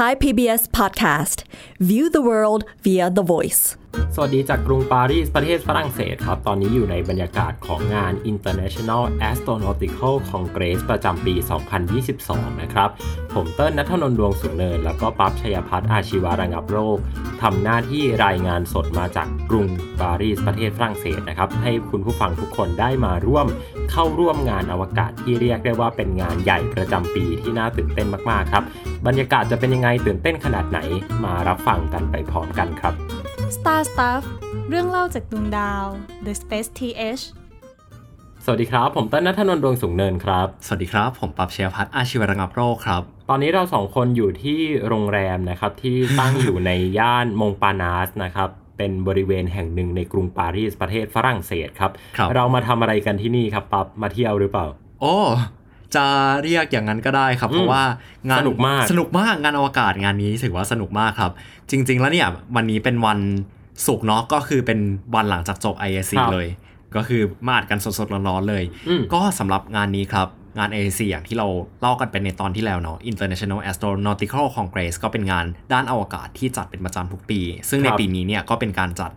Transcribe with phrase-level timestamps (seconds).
[0.00, 1.38] Thai PBS Podcast
[1.88, 3.62] View the world via the voice
[4.14, 11.34] สวัสดีจากกรุงปารีสประเทศฝรั่งเศสครับ ตอนนี้อยู่ในบรรยากาศของงาน International Astronautical Congress ประจำปี
[11.98, 12.88] 2022 นะครับ
[13.34, 16.98] ผมเติ้ลนัทนนท์ดวงสุนเนิน แล้วก็ปั๊บชัยพัฒน์อาชีวาระงับโรค
[17.42, 19.66] ทำหน้าที่รายงานสดมาจากกรุง
[20.00, 23.46] ปารีสประเทศฝรั่งเศสนะครับ ให้คุณผู้ฟังทุกคนได้มาร่วม
[23.90, 28.64] เข้าร่วมงานอวกาศที่เรียกได้ว่าเป็นงานใหญ่ประจำปีที่น่าตื่นเต้นมากๆครับ
[29.06, 30.78] บรรยากาศจะเป็นยังไงตื่นเต้นขนาดไหน
[31.24, 32.94] มารับฟังกันไปพร้อมกันครับ
[33.56, 34.22] Star Stuff
[34.68, 35.84] เรื่องเล่าจากดวงดาว
[36.26, 37.22] The Space TH
[38.44, 48.48] สวัสดีครับ ผมเต้นนัทนนท์ดวงสูงเนินครับ สวัสดีครับ ผมปรับเชียพัฒน์อาชีวระงับโรคครับ ตอนนี้เราสองคนอยู่ที่โรงแรมนะครับที่ตั้งอยู่ในย่านมงปานาสนะครับ
[48.80, 54.66] เป็นบริเวณแห่งหนึ่งในกรุงปารีสประเทศฝรั่งเศสครับครับเรามาทำอะไรกันที่นี่ครับปั๊บมาเที่ยวหรือเปล่า
[55.00, 55.16] โอ้
[55.94, 56.06] จะ
[56.42, 57.84] เรียกอย่างนั้นก็ได้ครับ เพราะว่า
[58.28, 61.32] งานสนุกมากสนุกมากงานอวกาศงานนี้ถือว่าสนุกมากครับ
[61.70, 63.18] จริง ๆ แล้วเนี่ยวันนี้เป็นวัน
[63.86, 64.78] ศุกร์เนาะก็คือเป็น
[65.14, 66.46] วันหลังจากจบ IAC ครับเลย
[66.96, 71.46] ก็คือมาอัดกันสดๆร้อนๆเลยอืมก็สำหรับงานนี้ครับ งาน IAC อย่างที่เรา
[71.80, 79.12] เล่ากันเป็นในตอนที่แล้วเนาะ International Astronautical Congress ก็เป็นงานด้านอวกาศที่จัดเป็นประจำทุกปี ซึ่งในครับปีนี้เนี่ยก็เป็นการจัด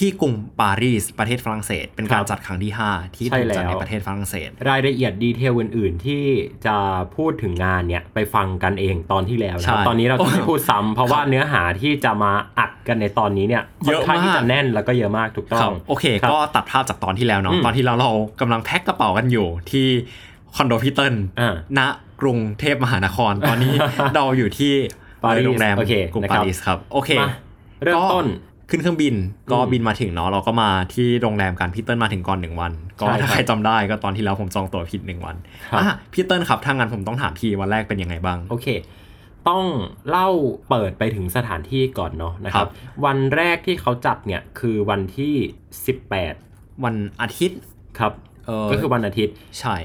[0.00, 6.24] ที่กรุงปารีสประเทศฝรั่งเศส เป็นการครับจัดครั้งที่ 5 ที่ใช่ถูกจัดแล้วในประเทศฝรั่งเศส รายละเอียด detail อื่น ๆ ที่
[6.66, 6.76] จะ
[7.16, 19.88] พูดถึงงานเนี่ยไปฟังกันเองตอนที่แล้วนะครับใช่ตอนนี้เราจะไม่โอ้พูดซ้ำเพราะว่าเนื้อหาที่จะมาอัดกันในตอนนี้เนี่ยเยอะค่อนข้างที่มากจะแน่นแล้วก็เยอะมากถูกต้ครับโอเคครับก็ตัดภาพจากตอนที่แล้วเนาะอืมตอนที่แล้วเรากำลังแพ็คกระเป๋ากันอยู่ที่
[20.56, 21.80] คอนโดพี่เติ้ลอ่าณ
[22.20, 23.74] กรุงเทพมหานคร ตอนนี้
[24.14, 24.72] เราอยู่ที่
[25.22, 27.30] ปารีสโรงแรมโอเคกรุงนะครับปารีสครับ โอเคมา
[27.84, 29.14] เริ่มต้นก็ขึ้นเครื่องบิน
[29.52, 35.36] ก็อืมบินมาถึงเนาะเราก็มาที่โรงแรมกันพี่เติ้ลมาถึงก่อนหนึ่งวัน ก็ใช่ครับถ้าใครจำได้ก็ตอนที่แล้วผมจองตั๋วผิดหนึ่งวัน
[35.70, 38.66] ครับอะพี่เติ้ลครับถ้างั้นผมต้องถามพี่วันแรกเป็นยังไงบ้างโอเค
[39.48, 39.64] ต้อง
[40.10, 40.28] เล่า
[40.68, 42.70] เปิดไปถึงสถานที่ก่อนเนาะนะคครัรับบ
[43.04, 45.34] วันแรกที่เขาจัดเนี่ยคือวันที่
[46.08, 47.60] 18 วันอาทิตย์
[47.98, 48.12] ครับ
[48.46, 49.76] เออก็คือวันอาทิตย์ใช่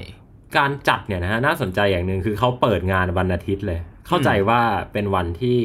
[0.56, 4.60] การจัดเนี่ยนะฮะน่าสนใจอย่างหนึ่งคือเขาเปิดงานวันอาทิตย์เลย เข้าใจว่า
[4.92, 5.60] เป็นวันที่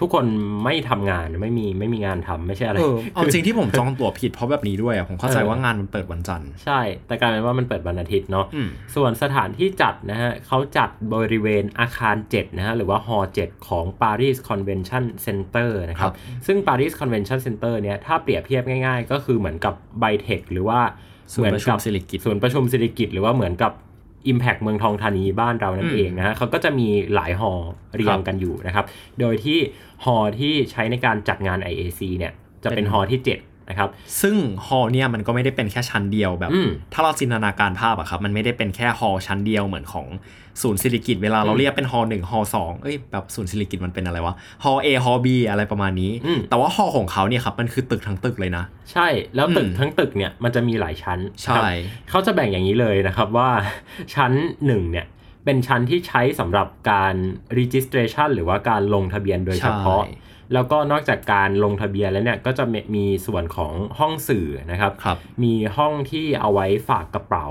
[0.00, 0.26] ทุกคน
[0.64, 16.12] ไม่ทำงานไม่มีไม่มีงานทำไม่ใช่อะไรเออเอาจริงที่ผมจองตั๋วผิดเพราะแบบนี้ด้วยอะผมเข้าใจเออว่างานมันเปิดวันจันทร์ใช่ แต่กลายเป็นว่ามันเปิดวันอาทิตย์เนาะอืมส่วนสถานที่จัดนะฮะเขาจัดบริเวณอาคาร 7 นะฮะหรือว่าฮอ7ของ Paris Convention Center นะครับ
[16.46, 20.80] ซึ่ง Paris Convention Center เนี่ยถ้าเปรียบเทียบง่ายๆ ก็คือเหมือนกับไบเทคหรือว่า
[21.34, 23.72] ศูนย์ประชุมสิริกิติ์ศูนย์ประชุมสิริกิตหรือว่าเหมือนกับ
[24.32, 27.52] Impact เมืองทองธานีบ้านเรานั่นอืมเองนะฮะเขาก็จะมีหลายฮอ
[27.96, 28.84] เรียงครับกันอยู่นะครับ
[29.20, 29.58] โดยที่
[30.04, 32.32] ฮอที่ใช้ในการจัดงาน IAC เนี่ย
[32.64, 33.88] จะเป็นเป็นฮอที่ 7นะครับ
[34.20, 40.06] ซึ่ง hall เนี่ยมันก็ไม่ได้เป็นแค่ชั้นเดียวแบบอืมถ้าเราจินตนาการภาพอะครับมันไม่ได้เป็นแค่ hall ชั้นเดียวเหมือนของ
[40.62, 44.34] ศูนย์สิริกิติ์เวลาเราอืมเรียกเป็น hall หนึ่ง hall สองเอ้ยแบบศูนย์สิริกิติ์มันเป็นอะไรวะ
[44.64, 49.06] ฮอลล์ A ฮอลล์ B อะไรประมาณนี้อืมแต่ว่า hall ของเขาเนี่ยครับมันคือตึกทั้งตึกเลยนะ ใช่
[49.36, 51.74] แล้วตึกอืมทั้งตึกเนี่ยมันจะมีหลายชั้นใช่นะครับ
[52.10, 53.50] เขาจะแบ่งอย่างนี้เลยนะครับว่า
[54.14, 54.32] ชั้น
[54.66, 55.06] หนึ่งเนี่ย
[55.44, 57.14] เป็นชั้นที่ใช้สำหรับการ
[57.58, 60.12] registration หรือว่าการลงทะเบียนโดยเฉพาะใช่
[60.52, 67.46] แล้วก็นอกจากการลงทะเบียนแล้วเนี่ยก็จะมีส่วนของห้องสื่อนะครับครับมีห้องที่เอาไว้ฝากกระเป๋า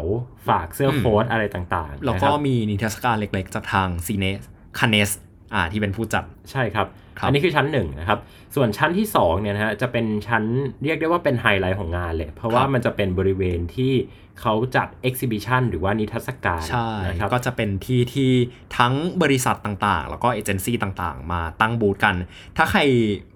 [0.47, 4.41] ฝากเสื้ออมโค้ทอะไรต่างๆ แล้วนะคก็รับมีนิทรรศการเล็กๆ จากทางซีเนส
[4.79, 5.09] คาเนส
[5.53, 8.19] อ่าที่เป็นผู้จัดใช่ครับครับ อันนี้คือชั้นหนึ่งนะครับ
[8.55, 10.43] ส่วนชั้นที่2เนี่ยนะฮะจะเป็นชั้น
[10.83, 13.93] เรียกได้ว่าเป็นไฮไลท์ของงานเลย เพราะว่ามันจะเป็นบริเวณที่
[14.41, 18.31] เขาจัด exhibition หรือว่านิทรรศการใช่นะครับก็จะเป็นที่ที่
[18.77, 18.93] ทั้ง
[19.23, 22.15] บริษัทต่างๆ แล้วก็เอเจนซี่ต่างๆ มาตั้งบูธกัน
[22.57, 22.81] ถ้าใคร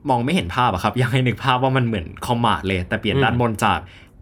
[0.10, 3.80] มองไม่เห็นภาพอะครับอยากให้นึกภาพว่ามันเหมือนคอมมาดเลย แต่เปลี่ยนอืมด้านบนจาก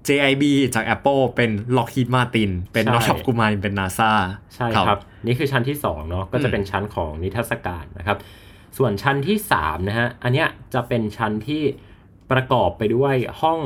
[0.07, 0.43] JIB
[0.75, 4.11] จาก Apple เป็น Lockheed Martin เป็นใช่ Northrop Grumman เป็น NASA
[4.55, 8.17] ใช่ครับ นี่คือชั้นที่2เนาะก็จะเป็นชั้นของนิทรรศการนะครับ
[8.77, 11.63] ส่วนชั้นที่3นะฮะ อันเนี้ยจะเป็นชั้นที่
[12.31, 13.59] ประกอบไปด้วยห้อง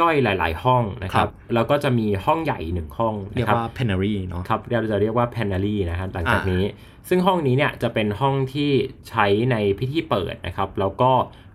[0.00, 6.70] ย่อยๆ หลาย ๆ ห้องนะครัครับบแล้วก็จะมีห้องใหญ่หนึ่งห้องเรียกนะครับว่า Plenary เนาะครับเราจะเรียกว่า p a n e l y นะฮะหลังจากอ่านี้นี้
[7.08, 8.70] ซึ่งห้องนี้เนี่ยจะเป็นห้องที่
[9.08, 11.10] ใช้ในพิธีเปิดนะครับ แล้วก็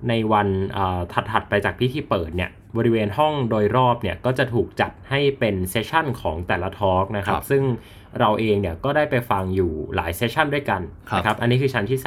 [0.10, 0.48] ในวัน
[0.78, 1.00] อ่า
[1.32, 7.64] ถัดๆไปจากพิธีเปิดเนี่ยบริเวณห้องโดยรอบเนี่ยก็จะถูกจัดให้เป็นเซสชันของแต่ละทอล์กนะครับครับซึ่ง
[8.20, 12.00] เราเองเนี่ยก็ได้ไปฟังอยู่หลายเซสชันด้วยกันครับนะครับ อันนี้คือชั้นที่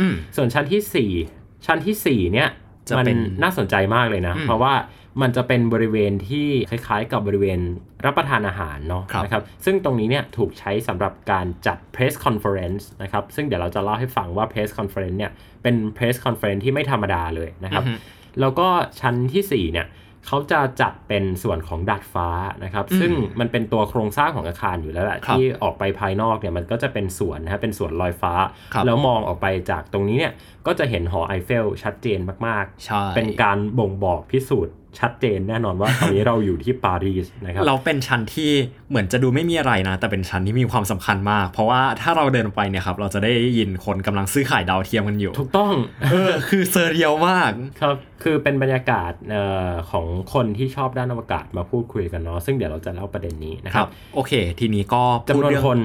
[0.00, 4.74] อืม3ส่วนชั้นทีสี่4 ชั้นทีสี่4เนี่ยจะ มันเป็นน่าสนใจมากเลยนะอืมเพราะว่า
[5.22, 7.60] มันจะเป็นบริเวณที่คล้ายๆ กับบริเวณ
[8.04, 15.30] รับประทานอาหารเนาะครับนะครับซึ่งตรงนี้เนี่ยถูกใช้สำหรับการจัด press conference นะครับซึ่งเดี๋ยวเราจะเล่าให้ฟังว่า press conference เนี่ย
[15.62, 17.96] เป็น press conference ที่ไม่ธรรมดาเลยนะครับอือฮึ
[18.40, 18.68] แล้วก็
[19.00, 19.86] ชั้นทีสี่4เนี่ย
[20.26, 22.28] เขาจะจัดเป็นส่วนของดาดฟ้า
[22.64, 28.32] นะครับ ซึ่งมันเป็นตัวโครงสร้างของอาคารอยู่แล้วแหละครับที่ออกไปภายนอกเนี่ยมันก็จะเป็นสวนนะฮะเป็นสวนลอยฟ้า
[28.74, 30.32] ครับแล้วมองออกไปจากตรงนี้เนี่ย
[30.66, 38.50] ก็จะเห็นหอไอเฟลชัดเจนมากใช่ๆเป็นการบ่งบอกพิสูจน์ ชัดเจนแน่นอนว่าตอนนี้เราอยู่ที่ปารีสนะครับเราเป็นชั้นที่
[38.90, 45.72] เหมือนจะดูไม่มีอะไรนะ แต่เป็นชั้นที่มีความสำคัญมาก เพราะว่าถ้าเราเดินไปเนี่ยครับเราจะได้ยินคนกำลังซื้อขายดาวเทียมกันอยู่ ถูกต้อง
[46.10, 47.50] เออคือ surreal มาก
[47.80, 55.78] ครับคือเป็นบรรยากาศเอ่อของคนที่ชอบด้านอวกาศมาพูดคุยกันเนาะซึ่งเดี๋ยวเราจะเล่าประเด็นนี้นะคครัรับบโอเค ทีนี้ก็จำนวนพูดเรื่องคน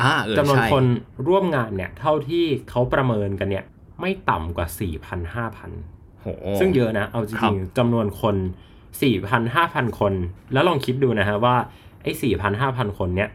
[0.00, 0.84] อ่าเออจำนวนใช่คน
[1.28, 3.64] ร่วมงานเนี่ยเท่าที่เขาประเมินกันเนี่ย
[4.00, 4.66] ไม่ต่ำกว่า
[5.00, 5.93] 4,000 5,000โห
[6.60, 8.36] ซึ่งเยอะนะ เอาจครัริบงๆจำนวนคน
[8.94, 10.12] 4,000 5,000คน
[10.52, 11.56] แล้วลองคิดดูนะฮะว่า
[12.02, 13.30] ไอ้4,000 5,000คนเนี่ย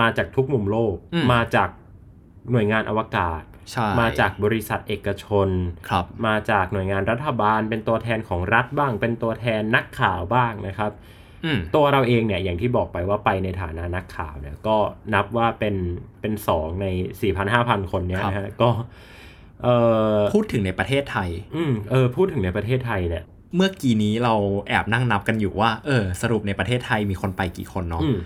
[0.00, 1.68] มาจากทุกมุมโลกอืมมาจาก
[2.50, 5.48] หน่วยงานอวกาศใช่มาจากบริษัทเอกชน
[5.90, 10.92] ครับมาจากหน่วยงานรัฐบาล เป็นตัวแทนของรัฐบ้าง เป็นตัวแทนนักข่าวบ้างนะครับ
[11.44, 14.76] อืมตัวเราเองเนี่ยอย่างที่บอกไปว่าไปในฐานะนักข่าวเนี่ยก็
[15.14, 15.76] นับว่าเป็น
[16.20, 16.86] เป็นสองใน
[17.36, 18.86] 4,000-5,000คนเนี้ยนะฮะก็เออ
[20.34, 23.24] พูดถึงในประเทศไทยอืมเออพูดถึงในประเทศไทยเนี่ย
[23.56, 24.34] เมื่อกี้นี้เรา
[24.68, 28.18] แอบนั่งนับกันอยู่ว่าเออสรุปในประเทศไทยมีคนไปกี่คนเนาะอืม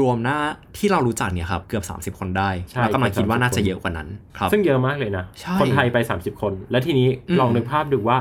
[0.00, 0.36] รวมๆนะ
[0.76, 4.08] ที่เรารู้จักเนี่ยครับเกือบ 30 คนได้ใช่แล้วก็มาคิดว่าเกือบ30น่าจะเยอะกว่านั้น
[4.38, 8.18] ครับ ซึ่งเยอะมากเลยนะใช่คนไทยไป 30 คน แล้วทีนี้อืมลองนึกภาพดูว่า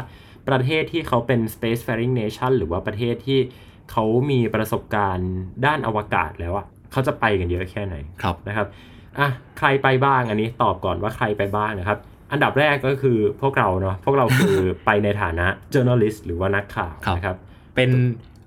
[0.50, 3.40] ประเทศที่เขาเป็น space faring nation หรือว่าประเทศที่
[3.92, 5.32] เขามีประสบการณ์
[5.66, 8.68] ด้านอวกาศแล้วอะเขาจะไปกันเยอะแค่ไหนครับนะครับ
[9.20, 12.00] อะใครไปบ้างอันนี้ตอบก่อนว่าใครไปบ้างนะครับ
[12.34, 17.36] อันดับแรกก็คือพวกเราเนาะพวกเราคือไปในฐานะ journalist หรือว่านักข่าวครับนะครับ
[17.76, 17.92] เป็น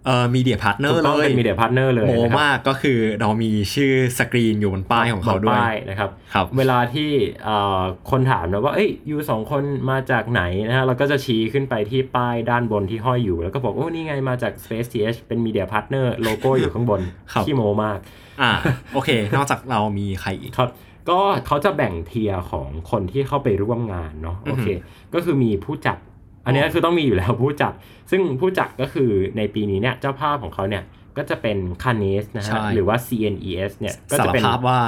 [0.04, 7.10] เอ่อ media partner เลยถูกต้องเป็น media partner เลยโมนะครับมากก็คือเรามีชื่อสกรีนอยู่บนป้ายของเขาด้วยบนป้ายนะครับครับเวลาที่
[7.44, 7.80] เอ่อ
[8.10, 17.00] คนถามนะว่าเอ้ย you สองคนมาจากไหนนะฮะเราก็จะชี้ขึ้นไปที่ป้ายด้านบนที่ห้อยอยู่ แล้วก็บอกโอ้นี่ไงมาจาก Space TH เป็น media partner โลโก้อยู่ข้างบน
[17.32, 17.98] ครับขี้โม้มาก
[18.42, 18.52] อ่า
[18.94, 20.70] โอเค นอกจากเรามีใครอีกครับ
[21.10, 24.66] ก็เขาจะแบ่ง tier ของคนที่เข้าไปร่วมงานเนาะโอเค
[25.14, 25.98] ก็คือมีผู้จัด
[26.46, 27.72] อันนี้คือต้องมีอยู่แล้วผู้จัด
[28.10, 30.82] ซึ่งผู้จัดก็คือในปีนี้เนี่ยเจ้าภาพของเขาเนี่ย
[31.16, 34.78] ก็จะเป็น c a n e s นะใช่ฮะหรือว่า CNES เนี่ยก็สาจะรเป็นภาพว่า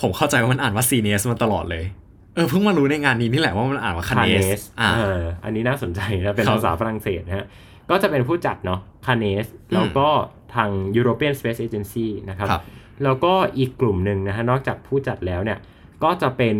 [0.00, 1.84] ผมเข้าใจว่ามันอ่านว่าซีเนสมาตลอดเลย
[2.34, 7.46] เออเพิ่งมารู้ในงานนี้นี่แหละว่ามันอ่านว่าคาเนส Canes อ่าเอออันนี้น่าสนใจนะเป็นครับภาษาฝรั่งเศสนะฮะ
[7.90, 10.08] ก็จะเป็นผู้จัดเนาะ c a n e s แล้วก็
[10.54, 12.62] ทาง European Space Agency นะครับครับ
[13.04, 15.58] แล้วก็อีกกลุ่มหนึ่งนะฮะนอกจากผู้จัดแล้วเนี่ย
[16.04, 16.56] ก็จะเป็น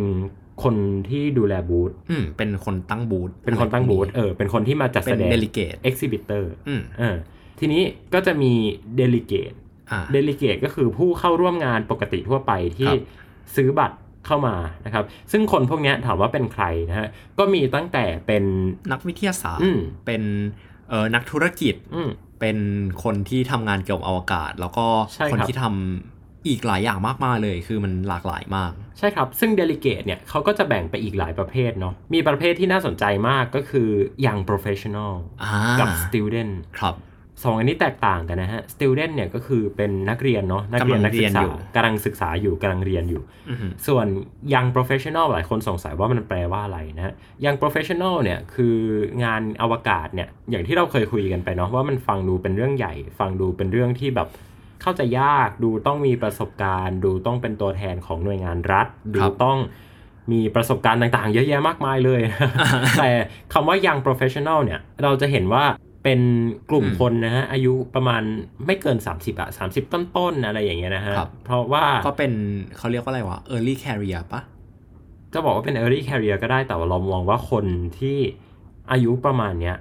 [0.62, 0.76] คน
[1.08, 7.17] ที่ดูแลบูธอืมเป็นคนตั้งบูธเป็นคนตั้งบูธเออเป็นคนที่มาจัดเป็แสนดงเดลิเกต exhibitor อืมเออ
[7.58, 7.82] ทีนี้
[8.14, 8.52] ก็จะมี
[9.00, 9.56] delegate
[9.90, 13.00] อ่า delegate ก็คือผู้เข้าร่วมงานปกติทั่วไปที่ครับ
[13.56, 13.96] ซื้อบัตร
[14.26, 14.56] เข้ามา
[14.87, 17.08] นะครับ ซึ่งคนพวกเนี้ยถามว่าเป็นใครนะฮะ
[17.38, 18.44] ก็มีตั้งแต่เป็น
[18.93, 20.23] นักวิทยาศาสตอืร์มเป็น
[20.88, 22.11] เอ่อนักธุรกิจอืม
[22.41, 22.58] เป็น
[23.05, 33.88] คนที่ทำงานเกี่ยวกับอวกาศ แล้วก็ใช่ครับคนที่ทำ อีกหลายอย่างมากมายเลย คือมันหลากหลายมาก ใช่ครับ ซึ่ง delegate เนี่ยเขาก็จะแบ่งไปอีกหลายประเภทเนาะมีประเภทที่น่าสนใจมากก็คือ
[34.25, 35.12] young professional
[35.43, 36.96] อ่ากับ student ครับ
[37.44, 44.06] สองอันนี้แตกต่างกันนะฮะ student เนี่ยก็คือเป็นนักเรียนเนาะนักเรียนกำลังนักศึกเรียนษาอยู่กำลังศึกษาอยู่กำลังเรียนอยู่อือหือส่วน
[44.52, 47.14] young professional หลายคนสงสัยว่ามันแปลว่าอะไรนะฮะ
[47.44, 48.76] young professional เนี่ยคือ
[49.25, 54.29] งานอวกาศเนี่ยอย่างที่เราเคยคุยกันไปเนาะว่ามันฟังดูเป็นเรื่องใหญ่ ฟังดูเป็นเรื่องที่แบบ
[54.83, 59.59] เข้าใจยากดูต้องมีประสบการณ์ ดูต้องเป็นตัวแทนของหน่วยงานรัฐ ดูต้อง
[60.33, 62.21] มีประสบการณ์ต่างๆ เยอะแยะมากมายเลย
[62.99, 63.11] แต่
[63.53, 65.65] คำว่า young professional เนี่ย เราจะเห็นว่า
[66.05, 66.20] เป็น
[66.70, 68.23] กลุ่มคนนะฮะ อายุประมาณ
[68.67, 72.32] ไม่เกิน 30อะ30 ต้นๆอะไรอย่างเงี้ยนะฮะครับเพราะว่าก็เป็น
[72.77, 74.41] เขาเรียกว่าอะไรวะ early career ปะ
[75.32, 77.65] จะบอกว่าเป็น early career ก็ได้แต่ว่าเรามองว่าคน
[77.99, 78.19] ที่
[78.93, 79.77] อายุประมาณเนี้ย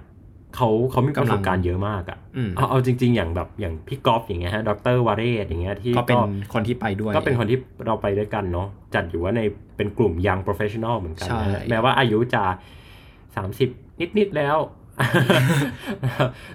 [0.56, 6.18] เขาเขามีประสบการณ์เยอะมากอะอืมเอาเอาจริง ๆ อย่างแบบอย่างพี่ก๊อฟอย่างเงี้ยฮะดรวาเรศอย่างเงี้ยที่ก็เป็น
[6.54, 9.42] คนที่ไปด้วย ก็เป็นคนที่เราไปด้วยกันเนาะจัดอยู่ว่าใน
[9.78, 12.44] เป็นกลุ่ม young professional เหมือนกันนะฮะใช่แม้ว่าอายุจะ
[13.42, 14.58] 30นิด ๆ แล้ว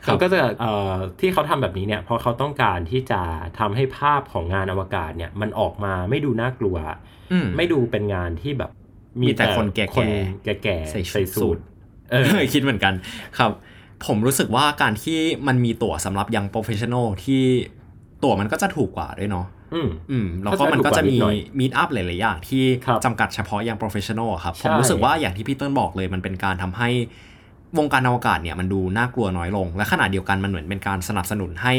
[0.04, 3.20] เขาก็จะเอ่อที่เขาทำแบบนี้เนี่ยเพราะเขาต้องการที่จะ
[3.58, 6.76] ทำให้ภาพของงานอวกาศเนี่ย มันออกมาไม่ดูน่ากลัว
[7.32, 8.70] อืมไม่ดูเป็นงานที่แบบ
[9.22, 10.06] มีแต่คนแก่ๆคน
[10.44, 11.58] แก่ๆใส่ใส่สูท
[12.10, 12.94] เออคิดเหมือนกัน
[13.38, 13.52] ครับ
[14.06, 17.42] ผมรู้สึกว่าการที่มันมีตั๋วสำหรับ young professional ที่
[18.22, 26.90] ตั๋วมันก็จะถูกกว่าด้วยเนาะอืมอืมแล้วก็มันก็จะมีก็จะถูกกว่านิดหน่อยมีดอัพหลายๆอย่างที่ครับจำกัดเฉพาะ young professional ครับใช่ผมรู้สึกว่าอย่างที่พี่เติ้ลบอกเลยมันเป็นการทำให้
[27.78, 31.74] วงการอวกาศเนี่ยมันดูน่ากลัวน้อยลง และขณะเดียวกันมันเหมือนเป็นการสนับสนุนให้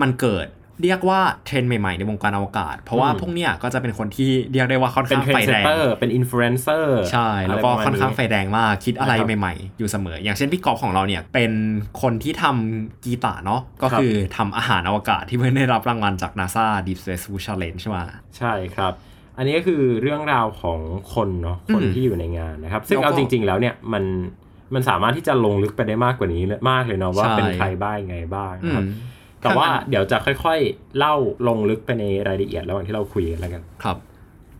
[0.00, 0.46] มันเกิด
[0.82, 11.52] เรียกว่าเทรนด์ใหม่ๆในวงการอวกาศ เพราะว่าอืมพวกเนี้ยก็จะเป็นคนที่เรียกได้ว่าค่อนข้างเทรนไฟแรงเป็น trendsetter เป็นอินฟลูเอนเซอร์ใช่ แล้วก็ค่อนข้างไฟแรงมากคิดอะไรนะครับใหม่ๆ อยู่เสมอ อย่างเช่นพี่กอล์ฟของเราเนี่ยเป็น
[12.02, 17.96] คนที่ทำกีตาร์เนาะก็ครับคือทำอาหารอวกาศที่เพิ่งได้รับรางวัลจาก NASA Deep Space Food Challenge ใช่ไหม
[18.38, 18.92] ใช่ครับ
[19.38, 20.80] อันนี้ก็คือเรื่องราวของ
[21.14, 24.04] คนเนาะคนอืมที่อยู่ในงานนะครับ ซึ่งแล้วก็เอาจริง ๆ แล้วเนี่ยมัน
[24.74, 28.88] มันสามารถที่จะลงลึกไปได้มากกว่านี้เลยมากเลยเนาะว่าใช่เป็นใครบ้างยังไงบ้างอืนะครับม
[29.44, 31.14] แต่ว่าถ้างั้นเดี๋ยวจะค่อยๆ เล่า
[31.48, 33.96] ลงลึกไปในรายละเอียดระหว่างที่เราคุยกันแล้วกัน ครับ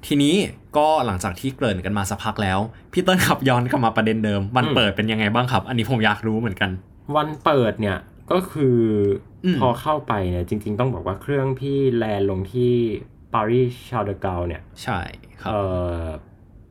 [0.07, 0.35] ทีนี้
[0.77, 2.59] ก็หลังจากที่เกริ่นกันมาสักพักแล้ว
[2.93, 6.71] พี่เติ้ลขับย้อนกลับมาประเด็นเดิม วันอืมเปิดเป็นยังไงบ้างครับ อันนี้ผมอยากรู้เหมือนกัน
[7.17, 7.99] วันเปิดเนี่ย
[8.33, 8.79] ก็คือ
[9.45, 12.73] อมพอเข้าไปเนี่ยจริง ๆ ต้องบอกว่าเครื่องพี่แลนด์ลงที่
[13.35, 15.01] ปารีสชาร์ดเกาเนี่ย ใช่
[15.41, 15.57] ครับเอ
[15.99, 16.01] อ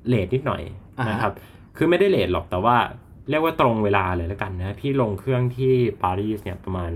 [0.08, 0.62] เลทนิดหน่อย
[1.00, 1.34] อ่าฮะนะครับ
[1.78, 2.78] คือไม่ได้เลทหรอกแต่ว่า
[3.30, 6.92] เรียกว่าตรงเวลาเลยแล้วกันนะ พี่ลงเครื่องที่ปารีสเนี่ยประมาณ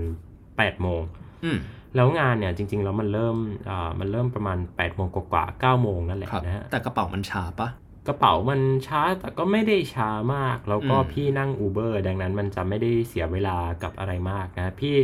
[0.66, 1.02] 8โมง
[1.44, 1.58] อืม
[1.96, 3.36] แล้วงานเนี่ยจริง ๆ แล้วมันเริ่ม
[3.70, 7.68] อ่ามันเริ่มประมาณ8โมงกว่าๆ9โมงนั่นแหละครับนะฮะแต่กระเป๋ามันช้าปะ
[8.08, 14.94] กระเป๋ามันช้าแต่ก็ไม่ได้ช้ามาก แล้วก็อืมพี่นั่งอูเบอร์ดังนั้นมันจะไม่ได้เสียเวลากับอะไรมากนะ พี่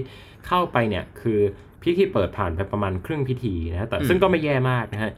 [0.47, 1.41] เข้าไปเนี่ยคือ
[1.83, 5.13] พิธีเปิดผ่านไปประมาณครึ่งพิธีนะแต่ซึ่งก็ไม่แย่มากนะฮะ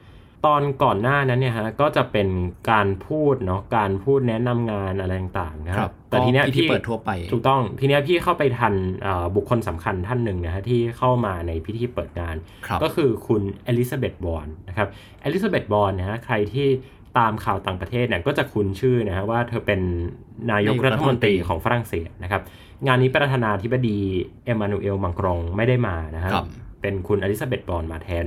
[0.44, 2.28] ตอนก่อนหน้านั้นเนี่ยฮะก็จะเป็น
[2.70, 14.88] การพูดเนาะการพูดแนะนำงานอะไรต่างๆนะฮะครับ แต่ทีเนี้ยก็พิธีเปิดทั่วไป ถูกต้องทีเนี้ยพี่เข้าไปทันเอ่อบุคคลสำคัญท่านหนึ่งนะฮะที่เข้ามาในพิธีเปิดงานครับก็คือคุณเอลิซาเบธบอร์นนะครับ
[15.22, 16.66] เอลิซาเบธบอร์นนะฮะใครที่
[17.18, 19.80] ตามข่าวต่างประเทศเนี่ยก็จะคุ้นชื่อนะฮะว่าเธอเป็น
[20.50, 22.42] นายกนายกรัฐมนตรีรัฐมนตรีของฝรั่งเศสนะครับ
[22.86, 23.98] งานนี้ประธานาธิบดี
[24.44, 26.46] เอมมานูเอลมาครงไม่ได้มานะฮะครับ
[26.80, 28.24] เป็นคุณเอลิซาเบธบอร์นมาแทน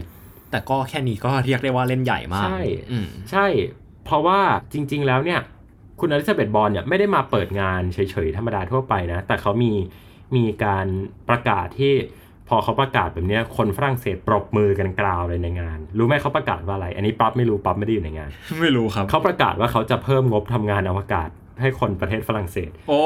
[0.52, 3.46] แต่ก็แค่นี้ก็เรียกได้ว่าเล่นใหญ่มาก ใช่อืมใช่
[4.06, 4.40] เพราะว่า
[4.74, 5.40] จริง ๆ แล้วเนี่ย
[6.00, 9.72] คุณเอลิซาเบธบอร์นเนี่ยไม่ได้มาเปิดงานเฉยๆ ธรรมดาทั่วไปนะ แต่เขามี
[10.36, 10.86] มีการ
[11.30, 11.94] ประกาศที่
[12.50, 18.30] พอเขาประกาศแบบเนี้ยคนฝรั่งเศสปรบมือกันกล่าวเลยในงาน รู้ไหมเขาประกาศว่าอะไร อันนี้ปั๊บไม่รู้ปั๊บไม่ได้อยู่ในงาน
[18.62, 21.30] ไม่รู้ครับ เขาประกาศว่าเขาจะเพิ่มงบทำงานอวกาศ
[21.62, 23.00] ให้คนประเทศฝรั่งเศส โอ้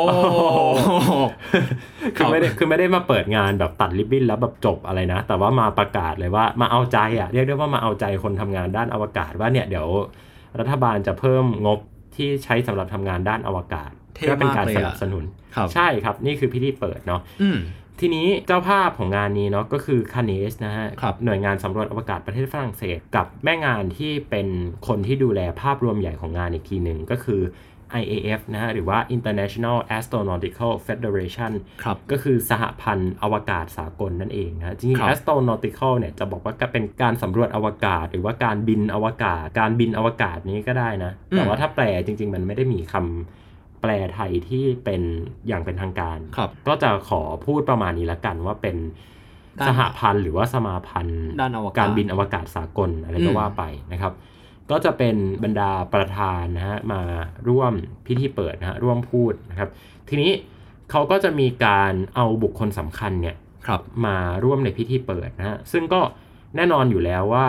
[2.15, 9.87] คือไม่ได้คือไม่ได้มาเปิดงานแบบตัดริบบิ้นแล้วแบบจบอะไรนะ แต่ว่ามาประกาศเลยว่ามาเอาใจอะเรียกได้ว่ามาเอาใจคนทำงานด้านอวกาศว่าเนี่ยเดี๋ยว
[10.59, 11.79] รัฐบาลจะเพิ่มงบ
[12.15, 15.23] ที่ใช้สำหรับทำงานด้านอวกาศเท่เพื่อเป็นมากการเลยสอะนับสนุน
[15.55, 17.59] ครับใช่ครับ นี่คือพิธีเปิดเนาะอืม
[17.99, 24.47] ทีนี้เจ้าภาพของงานนี้เนาะก็คือคาเนสนะฮะครับหน่วยงานสำรวจอวกาศประเทศฝรั่งเศส กับแม่งานที่เป็น
[24.87, 27.41] คนที่ดูแลภาพรวมใหญ่ของงานอีกทีหนึ่งก็คือ
[28.01, 31.51] IAF นะฮะหรือว่า International Astronautical Federation
[31.83, 45.01] ครับก็คือสหพันธ์อวกาศสากลนั่นเองนะฮะจริงครับๆ astronautical เนี่ยจะบอกว่าก็เป็นการสำรวจอวกาศ หรือว่าการบินอวกาศ การบินอวกาศนี้ก็ได้นะ แต่ว่าถ้าแปลจริง ๆ มันไม่ได้มีคำแปลไทยที่เป็น
[45.47, 48.77] อย่างเป็นทางการครับก็จะขอพูดประมาณนี้ละกันว่าเป็น
[49.59, 54.13] ด้านสหพันธ์หรือว่าสมาพันธ์ด้านอวกาศการบินอวกาศสากลอะไรก็อืมว่าไปนะครับ
[54.71, 57.01] ก็จะเป็นบรรดาประธานนะฮะมา
[57.47, 57.73] ร่วม
[58.07, 59.69] พิธีเปิดนะฮะร่วมพูดนะครับ
[60.09, 60.31] ทีนี้
[60.91, 63.35] เขาก็จะมีการเอาบุคคลสำคัญเนี่ย
[63.67, 66.01] ครับมาร่วมในพิธีเปิดนะฮะซึ่งก็
[66.55, 67.47] แน่นอนอยู่แล้วว่า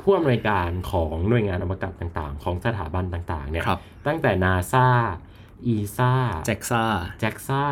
[0.00, 4.88] ผู้อำนวยการของหน่วยงานอวกาศต่างๆ ของสถาบันต่างๆเนี่ยครับตั้งแต่นาซา
[5.66, 6.12] อีซา
[6.46, 6.84] แจ็กซ่า
[7.20, 7.64] แจ็กซ่า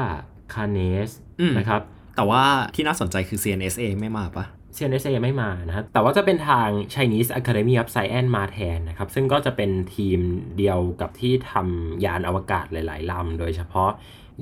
[0.55, 0.79] คาเน
[1.09, 1.83] สอืมนะครับ
[2.17, 4.45] แต่ว่าที่น่าสนใจคือ CNSA ไม่มาปะ
[4.77, 10.19] CNSA ไม่มานะฮะแต่ว่าจะเป็นทาง Chinese Academy of Science มาแทนนะครับ ซึ่งก็จะเป็นทีม
[10.59, 13.91] เดียวกับที่ทำยานอวกาศหลาย ๆลำโดยเฉพาะ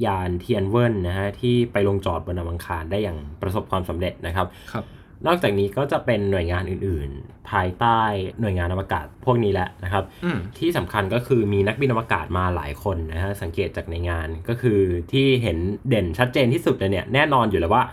[0.07, 4.85] ยานเทียนเวินนะฮะที่ไปลงจอดบนอวคารได้อย่างประสบความสำเร็จนะครับครับ
[5.27, 8.01] นอกจากนี้ก็จะเป็นหน่วยงานอื่น ๆ ภายใต้
[8.41, 14.81] หน่วยงานอวกาศพวกนี้แหละนะครับอืมที่สำคัญก็คือมีนักบินอวกาศมาหลายคนนะฮะสังเกตจากในงานก็คือ
[15.13, 15.59] ที่เห็น
[15.89, 17.85] เด่นชัดเจนที่สุดเลยเนี่ยแน่นอนอยู่แล้วว่า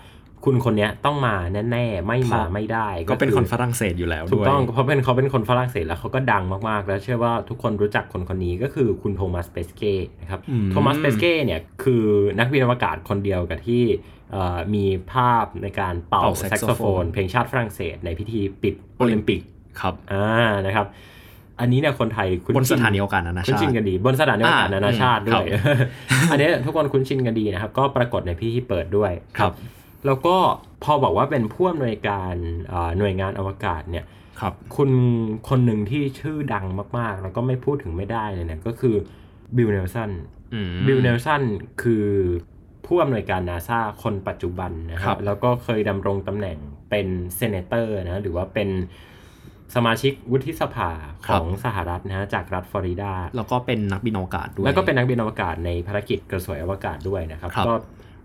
[0.45, 1.35] คุณคนเนี้ยต้องมา
[1.71, 12.03] แน่ๆ ไม่มาเพราะไม่ได้ ก็เป็นอคนฝรั่งเศสอยู่แล้วถูกด้วยต้องเพราะเป็นเขาเป็นคนฝรั่งเศสแล้วเขาก็ดังมากๆ แล้วเชื่อว่าทุกคนรู้จักคนคนนี้ก็คือคุณโทมัสเปสเก้นะครับอืมโทมัสเปสเก้เนี่ยคือ
[12.39, 13.83] นักบินอวกาศคนเดียวกับที่
[14.31, 19.41] เอ่อมีภาพในการเป่าเป่าแซแซกกโซโซโฟโฟนนเพลงชาติฝรั่งเศสในพิธีปิดโอลิมปิก
[19.81, 20.25] ครับอ่า
[20.65, 20.87] นะครับ
[21.59, 25.43] อันนี้เนี่ยคนไทยคุ้นชินบนสถานีอวกาศนานาชาติคุ้นชินกันดี บนสถานีอวกาศอ่านานาชาติด้วยครับ
[26.31, 29.53] อันนี้ทุกคนคุ้นชินกันดีนะครับ ก็ปรากฏในพิธีเปิดด้วยครับ
[30.05, 30.35] แล้วก็
[30.83, 32.33] พอบอกว่าเป็นผู้อำนวยการ
[32.69, 34.05] เอ่อหน่วยงานอวกาศเนี่ย
[34.39, 34.91] ครับคุณ
[35.49, 36.65] คนหนึ่งที่ชื่อดัง
[36.97, 38.95] มาก ๆ แล้วก็ไม่พูดถึงไม่ได้เลยเนี่ยก็คือ
[39.57, 40.11] บิลเนลสัน
[40.53, 41.41] อืมบิลเนลสัน
[41.81, 42.05] คือ
[42.85, 46.57] ผู้อำนวยการนาซาคนปัจจุบันนะคครัรับบแล้วก็เคยดำรงตำแหน่ง
[46.89, 48.69] เป็น senator นะหรือว่าเป็น
[49.75, 50.89] สมาชิกวุฒิสภา
[51.27, 57.73] ของสหรัฐนะฮะจากรัฐฟลอริดา แล้วก็เป็นนักบินอวกาศด้วย แล้วก็เป็นนักบินอวกาศในภารกิจกระสวยอวกาศด้วยนะครับครับก็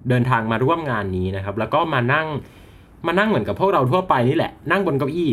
[0.09, 2.27] เดินทางมาร่วมงานนี้นะครับ แล้วก็มานั่ง
[3.07, 5.33] มานั่งเหมือนกับพวกเราทั่วไปนี่แหละ นั่งบนเก้าอี้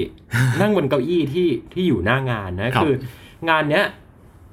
[0.61, 2.93] นั่งบนเก้าอี้ที่ที่อยู่หน้างานนะครับคือ
[3.49, 3.85] งานเนี้ย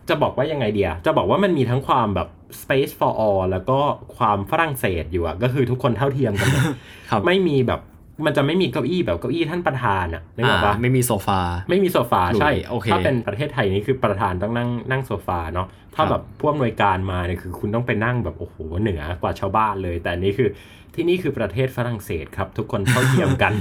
[0.09, 2.29] จะบอกว่ายังไงเดียจะบอกว่ามันมีทั้งความแบบ
[2.61, 3.79] space for all แล้วก็
[4.17, 6.63] ความฝรั่งเศสอยู่อะก็คือทุกคนเท่าเทียมกันหมด
[7.11, 7.81] ครับไม่มีแบบ
[8.27, 20.49] มันจะไม่มีเก้าอี้แบบเก้าอี้ท่านประธานอะนึกออกปะอ่าไม่มีโซฟา ไม่มีโซฟาหลุยใช่โอเคถ้าเป็นประเทศไทยนี่คือประธานต้องนั่งนั่งโซฟาเนาะถ้าครับแบบผู้อำนวยการมาเนี่ยคือคุณต้องไปนั่งแบบโอ้โหเหนือกว่าชาวบ้านเลย แต่อันนี้คือ
[20.95, 23.53] ที่นี่คือประเทศฝรั่งเศสครับ ทุกคนเท่าเทียมกัน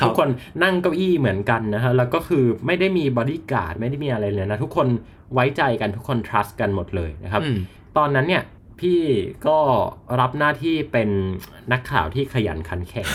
[0.00, 0.28] ครับทุกคน
[0.62, 4.86] นั่งเก้าอี้เหมือนกันนะฮะแล้วก็คือไม่ได้มีบอดี้การ์ดไม่ได้มีอะไรเลยนะทุกคน
[5.34, 7.58] ไว้ใจกันทุกคน trust กันหมดเลยนะครับอืม
[7.98, 8.42] ตอนนั้นเนี่ย
[8.82, 9.02] พี่
[9.46, 9.58] ก็
[10.20, 11.08] รับหน้าที่เป็น
[11.72, 13.08] นักข่าวที่ขยันขันแข็ง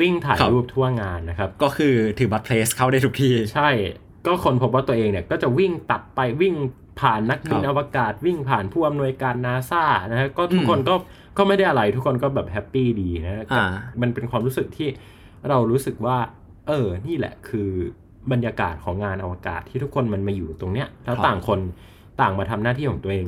[0.00, 3.70] วิ่งถ่ายครับรูปทั่วงานนะครับ ก็คือถือบัตรเพลสเข้าได้ทุกที่ ใช่
[4.26, 6.54] ก็คนพบว่าตัวเองเนี่ย ก็จะวิ่งตัดไปวิ่ง
[7.00, 10.94] ผ่านนักบินครับอวกาศวิ่งผ่านผู้อำนวยการนาซานะฮะก็ทุกอืมคนก็
[11.38, 13.64] ก็ไม่ได้อะไรทุกคนก็แบบแฮปปี้ดีนะอ่า
[14.00, 14.88] มันเป็นความรู้สึกที่
[15.48, 16.18] เรารู้สึกว่า
[16.68, 17.70] เออ นี่แหละคือ
[18.32, 21.60] บรรยากาศของงานอวกาศที่ทุกคนมันมาอยู่ตรงเนี้ยแล้วต่างคน
[22.20, 23.26] ต่างมาทำหน้าที่ของตัวเอง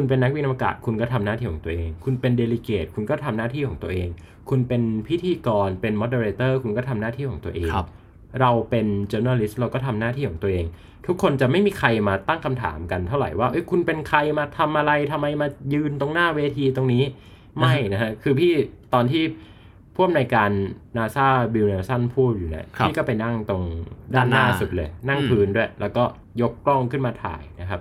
[0.00, 4.08] คุณเป็นนักบินอวกาศคุณก็ทำหน้าที่ของตัวเอง คุณเป็นเดลิเกตคุณก็ทำหน้าที่ของตัวเอง
[4.48, 7.86] คุณเป็นพิธีกรเป็นมอดเตอร์เรเตอร์คุณก็ทำหน้าที่ของตัวเองครับ
[8.40, 10.64] เราเป็น journalist เราก็ทำหน้าที่ของตัวเอง
[11.06, 17.04] ทุกคนจะไม่มีใครมาตั้งคำถามกันเท่าไหร่ว่าเอ้ยคุณเป็นใครมาทำอะไรทำไมมายืนตรงหน้าเวทีตรงนี้
[17.58, 18.52] ไม่นะฮะ คือพี่
[18.94, 19.22] ตอนที่
[19.94, 20.50] ผู้อำนวยการ
[20.96, 23.62] นาซาบิลเนลสันพูดอยู่เนี่ยครับพี่ก็ไปนั่งตรง
[24.14, 26.04] ด้านหน้าด้านหน้าสุดเลย นั่งอืมพื้นด้วย แล้วก็
[26.42, 27.80] ยกกล้องขึ้นมาถ่ายนะครับ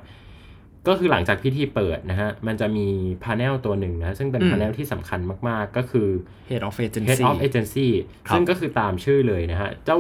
[0.88, 2.88] ก็คือหลังจากพิธีเปิดนะฮะ มันจะมี
[3.24, 6.08] พา n e l ตัวหนึ่งนะ ซึ่งเป็นพา n e l ที่สำคัญมาก ๆ ก็คือ
[6.50, 7.88] Head of Agency Head of Agency
[8.28, 9.98] ครับซึ่งก็คือตามชื่อเลยนะฮะ เจ้า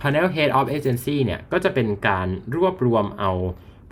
[0.00, 3.32] Panel Head of Agency เนี่ย ก็จะเป็นการรวบรวมเอา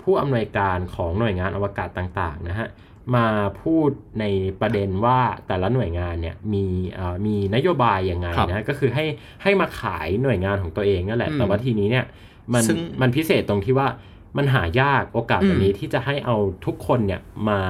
[0.03, 2.69] ผู้อำนวยการของหน่วยงานอวกาศต่าง ๆ นะฮะ
[3.17, 3.27] มา
[3.63, 4.25] พูดใน
[4.61, 9.05] ประเด็นว่าแต่ละหน่วยงานเนี่ยมีเอ่อมีนโยบายยังไงครับนะ ก็คือให้
[9.43, 12.05] ให้มาขายหน่วยงานของตัวเองนั่นแหละอืมแต่ว่าทีนี้เนี่ย
[12.53, 13.89] มันซึ่งมันพิเศษตรงที่ว่า
[14.37, 16.37] มันหายากโอกาสอืมแบบนี้ที่จะให้เอา
[16.67, 17.61] ทุกคนเนี่ยมา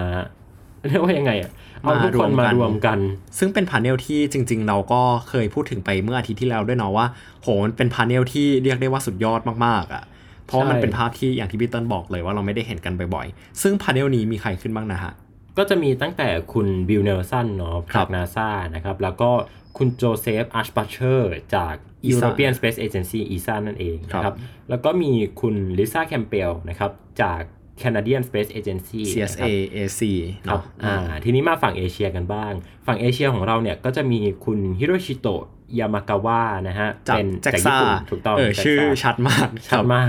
[0.89, 1.51] เรียกว่ายังไงอะ
[1.83, 2.99] เอาทุกคนมารวมกันมารวมกัน
[3.39, 7.07] ซึ่งเป็น panel ที่จริง ๆ เราก็เคยพูดถึงไปเมื่ออาทิตย์ที่แล้วด้วยเนาะว่า
[7.43, 10.03] โหมันเป็น panel ที่เรียกได้ว่าสุดยอดมากๆอะ่ะ
[10.47, 15.13] เพราะว่ามันใช่เป็นภาพที่อย่างที่พี่เติ้ลบอกเลยว่าเราไม่ได้เห็นกันบ่อยๆ ซึ่ง panel นี้มีใครขึ้นบ้างนะฮะ
[15.59, 19.31] ก็จะมีตั้งแต่คุณบิลเนลสันเนาะครัจากนาซานะครับ แล้วก็
[19.79, 21.75] คุณโจเซฟอาร์ชบัชเชอร์จาก
[22.07, 24.37] ESA European Space Agency ESA นั่นเองนะครับครับ
[24.71, 25.11] แล้วก็มี
[25.41, 26.91] คุณลิซ่าแคมป์เบลนะครับ
[27.23, 27.41] จาก
[27.83, 30.01] Canadian Space Agency นะ CSA ครับ AC
[30.49, 32.53] ครับเนาะอ่าทีนี้มาฝั่งเอเชียกันบ้าง
[32.87, 35.45] ฝั่งเอเชียของเราเนี่ยก็จะมีคุณฮิโรชิโตะ
[35.79, 40.09] ยามากาวะนะฮะจากเป็น JAXA จากญี่ปุ่นถูกต้องเออ JAXA ชื่อชัดมาก ชัดมาก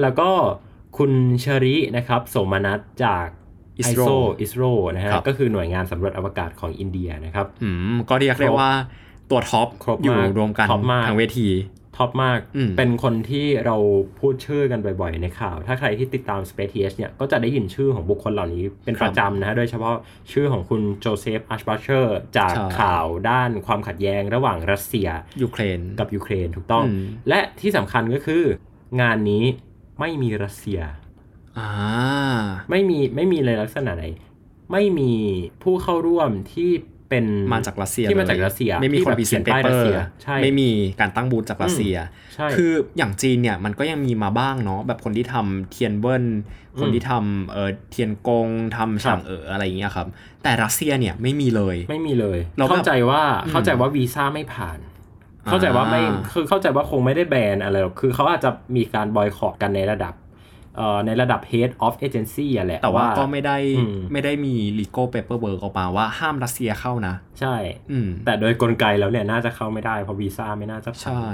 [0.00, 0.30] แล้วก็
[0.98, 3.26] คุณเชอรินะครับโสมนัสจาก
[3.80, 8.70] ISRO ISRO ISRO นะฮะครับก็คือหน่วยงานสำรวจอวกาศของอินเดียนะครับอืมก็เรียกได้ว่า
[9.30, 11.48] ตัวท็อปครบมากอยู่รวมกันท็อปมากทางเวที
[11.96, 13.76] ท็อปมากอืมเป็นคนที่เรา
[14.20, 19.94] พูดชื่อกันบ่อยๆ ในข่าว ถ้าใครที่ติดตาม Space TH เนี่ย ก็จะได้ยินชื่อของบุคคลเหล่านี้เป็นประจำนะฮะ โดยเฉพาะ
[20.32, 25.08] ชื่อของคุณโจเซฟ อัชบัชเชอร์ จากใช่ข่าวด้านความขัดแย้งระหว่างรัสเซีย
[25.42, 28.42] ยูเครน กับยูเครนถูกต้องอืมและที่สำคัญก็คือ
[29.00, 29.44] งานนี้
[30.00, 30.80] ไม่มีรัสเซีย
[31.58, 31.68] อ่า
[32.70, 34.04] ไม่มีไม่มีเลยลักษณะไหน
[34.72, 35.12] ไม่มี
[35.62, 36.70] ผู้เข้าร่วมที่
[37.08, 41.96] เป็นมาจากรัสเซียที่มาจากรัสเซีย ไม่มีที่คนแบบพรีเซนเขียนป้ายรัสเซียใช่ไม่มีการตั้งบูธจากรัสเซีย
[42.34, 46.24] ใช่คืออย่างจีนเนี่ยมันก็ยังมีมาบ้างเนาะแบบคนที่ทำเทียนเวิน
[46.80, 50.06] คนที่ทำเออเทียนกงทำฉางเอ๋ออะไรอย่างเงี้ยครับ
[50.42, 54.78] แต่รัสเซียเนี่ยไม่มีเลยไม่มีเลย เราแบบเข้าใจว่าอืมเข้าใจว่าวีซ่าไม่ผ่าน
[55.50, 60.27] เข้าใจว่าไม่อ่าคือเข้าใจว่าคงไม่ได้แบนอะไรหรอกคือเขาอาจจะมีการบอยคอรกันในระดับเอ่อ
[61.06, 67.56] ในระดับ head of agency อะแหละ แต่ว่าก็ไม่ได้อืมไม่ได้มี legal paperwork ออกมาว่าห้ามรัสเซียเข้านะ ใช่
[67.90, 71.26] อืมแต่โดยกลไกแล้วเนี่ยน่าจะเข้าไม่ได้ เพราะวีซ่าไม่น่าจะผ่านใช่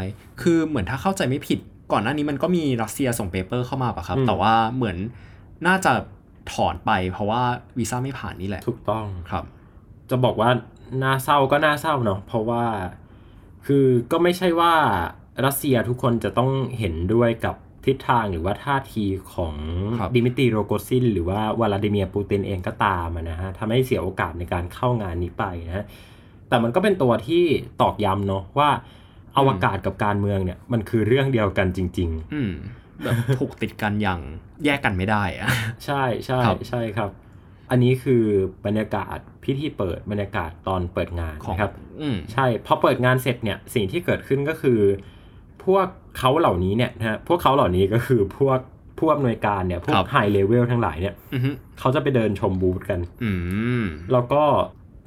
[0.43, 1.59] คือเหมือนถ้าเข้าใจไม่ผิด
[1.93, 4.97] ก่อนหน้านี้มันก็มีรัสเซียส่ง paper เข้ามาปะครับอืมแต่ว่าเหมือน
[5.67, 5.93] น่าจะ
[6.53, 7.43] ถอนไป เพราะว่า
[7.79, 9.45] วีซ่าไม่ผ่านนี่แหละ ถูกต้องครับ
[10.11, 10.51] จะบอกว่า
[11.03, 12.65] น่าเศร้าก็น่าเศร้าเนาะเพราะว่า
[13.67, 14.73] คือก็ไม่ใช่ว่า
[15.47, 19.55] รัสเซียทุกคนจะต้องเห็นด้วยกับ ทิศทางหรือว่าท่าทีของ
[19.99, 25.85] ครับดิมิตรีโรโกซิน หรือว่าวลาดิเมียร์ปูตินเองก็ตามอะนะฮะทำให้เสียโอกาสในการเข้างานนี้ไปนะฮะ
[26.49, 27.45] แต่มันก็เป็นตัวที่
[27.81, 28.71] ตอกย้ำเนาะว่า
[29.37, 32.53] อวกาศกับการเมืองเนี่ยมันคือเรื่องเดียวกันจริงอืม
[33.03, 34.21] แบบผูกติดกันอย่าง
[34.65, 37.11] แยกกันไม่ได้อะๆใช่ใช่ครับใช่ครับ
[37.71, 38.25] อันนี้คือ
[38.67, 44.81] บรรยากาศพิธีเปิดบรรยากาศตอนเปิดงานของนะครับอืมใช่พอเปิดงานเสร็จเนี่ยสิ่งที่เกิดขึ้นก็คือ
[45.65, 45.87] พวก
[46.19, 48.59] เขาเหล่านี้เนี่ยนะฮะพวกเขาเหล่านี้ก็คือพวก
[48.99, 53.31] ผู้อำนวยการเนี่ยพวครักบไฮเลเวลทั้งหลายเนี่ยอือฮึเขาจะไปเดินชมบูธกันอื
[53.81, 54.43] มแล้วก็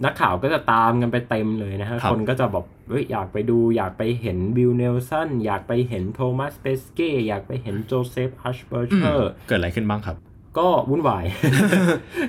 [0.05, 10.17] นักข่าวก็จะตามกันไปเต็มเลยนะฮะครับคนก็จะบอกเอ้ยอยากไปดูอยากไปเห็นบิลเนลสันอยากไปเห็นโทมัสเปสเก้อยากไปเห็นโจเซฟอัชเบอร์เชอร์เกิดอะไรขึ้นบ้างครับ
[10.57, 11.25] ก็วุ่นวาย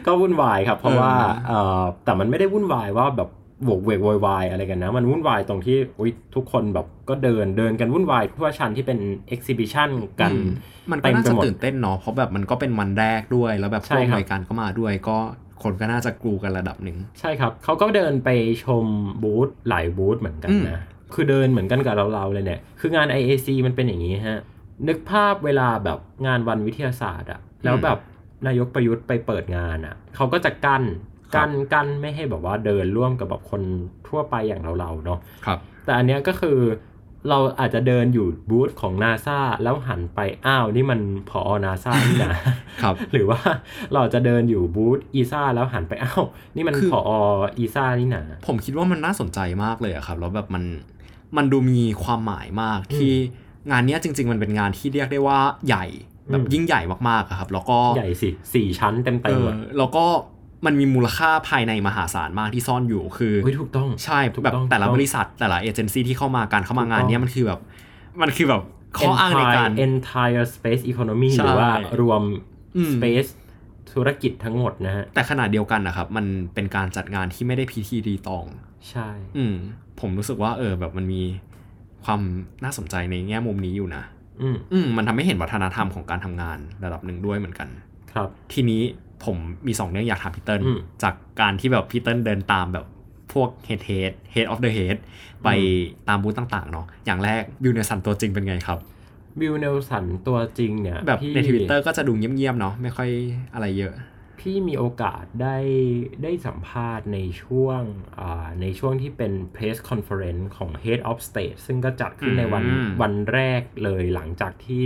[0.07, 1.13] ก็วุ่นวายครับ เพราะว่า
[1.47, 3.29] เอ่อแต่มันไม่ได้วุ่นวายว่าแบบ
[3.65, 9.91] โวกเวกโวยวายอะไรกันนะ มันวุ่นวายตรงที่อุ๊ยทุกคนแบบก็เดินเดินกันวุ่นวายทั่วชั้นที่เป็น exhibition
[10.21, 10.49] กันอืม
[10.91, 15.17] มันก็เต็มน่าไปจะหมดตื่นเต้นเนาะเพราะแบบมันก็เป็นวันแรกด้วย แล้วแบบใช่ครับอำนวยการก็มาด้วยก็
[15.63, 18.29] คนก็น่าจะกรูกันระดับหนึ่ง ใช่ครับ เขาก็เดินไป
[18.65, 18.85] ชม
[19.23, 20.83] บูธหลายบูธเหมือนกันอืมนะ
[21.15, 24.41] คือเดินเหมือนกันกับเราๆเลยเนี่ย คืองาน IAC มันเป็นอย่างนี้ฮะ
[24.89, 27.99] นึกภาพเวลาแบบงานวันวิทยาศาสตร์อะแล้วแบบ
[28.47, 30.83] นายกประยุทธ์ไปเปิดงานอะเขาก็จะกั้น
[31.35, 33.63] กั้นกั้นไม่ให้แบบว่าเดินร่วมกับแบบคน
[34.09, 36.59] ทั่วไปอย่างเราๆเนาะครับ แต่อันเนี้ยก็คือ
[37.29, 42.33] เราอาจจะเดินอยู่บูธของนาซาแล้วหันไปอ้าวนี่มันพอนาซานี่นะ
[42.83, 43.41] ครับ หรือว่า
[43.95, 46.25] เราจะเดินอยู่บูธอีซ่าแล้วหันไปอ้าว
[46.57, 47.17] นี่มันคือพอ
[47.59, 50.65] อีซ่านี่นะผมคิดว่ามันน่าสนใจมากเลยอะครับ แล้วแบบมัน
[51.37, 53.13] มันดูมีความหมายมากที่
[53.71, 55.87] งานเนี้ยจริง ๆ มันเป็นงานที่เรียกได้ว่าใหญ่
[56.31, 60.05] แบบอืมยิ่งใหญ่มากๆอะครับ แล้วก็ใหญ่สิสี่ชั้นเต็มเอเต็มอแล้วก็
[60.67, 67.61] มันมีมูลค่าภายในมหาศาลมากที่ซ่อนอยู่คือเฮ้ยถูกต้องใช่ถูกแบบต้องแต่ละถูกต้องบริษัทแต่ละเอเจนซี่ที่เข้ามาการเข้ามางานถูกต้องเนี้ยมันคือแบบ
[68.23, 68.63] มันคือแบบ
[68.99, 72.23] ข้ออ้างในการ Entire- entire space economy ใช่หรือว่ารวม
[72.77, 73.29] อืม space
[73.93, 78.45] ธุรกิจทั้งหมดนะฮะแต่ขนาดเดียวกันนะครับ มันเป็นการจัดงานที่ไม่ได้พิธีรีตอง
[78.91, 79.55] ใช่ อืม
[80.01, 81.23] ผมรู้สึกว่า เออ แบบมันมี
[82.05, 82.21] ความ
[82.65, 84.03] น่าสนใจในแง่มุมนี้อยู่นะ
[84.43, 87.69] อืมอืมมันทำให้เห็นวัฒนธรรมของการทำงานระดับหนึ่งด้วยเหมือนกัน
[88.13, 88.83] ครับ ทีนี้
[89.25, 92.87] ผมมีสองเรื่องอยากถามพี่เติ้ลอืมจากการที่แบบพี่เติ้ลเดินตามแบบ
[93.33, 94.97] พวก head head head of the head
[95.45, 95.49] ไป
[96.09, 98.79] ตามบูธต่างๆเนาะอย่างแรกบิลเนลสันตัวจริงเป็นไงครับ
[99.41, 103.11] บิลเนลสันตัวจริงเนี่ยแบบพี่ในทวิตเตอร์ก็จะดูเงียบๆเนาะไม่ค่อย
[103.55, 103.95] อะไรเยอะ
[104.41, 105.59] พี่มีโอกาสได้
[106.23, 107.81] ได้สัมภาษณ์ในช่วง
[108.21, 114.85] อ่าในช่วงที่เป็น press conference ของ Head of State ซึ่งก็จัดขึ้นในวันอืมวันแรกเลยหลังจากที่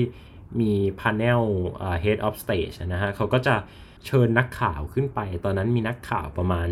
[0.61, 1.43] มี panel
[1.81, 3.55] อ่า Head of State นะฮะเขาก็จะ
[4.07, 6.69] เชิญนักข่าวขึ้นไป ตอนนั้นมีนักข่าวประมาณ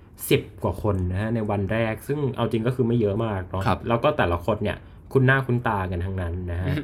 [0.00, 4.78] 10กว่าคนนะฮะในวันแรก ซึ่งเอาจริงก็คือไม่เยอะมากเนาะครับแล้วก็แต่ละคนเนี่ย
[5.12, 6.74] คุณหน้าคุณตากันทั้งนั้นนะฮะ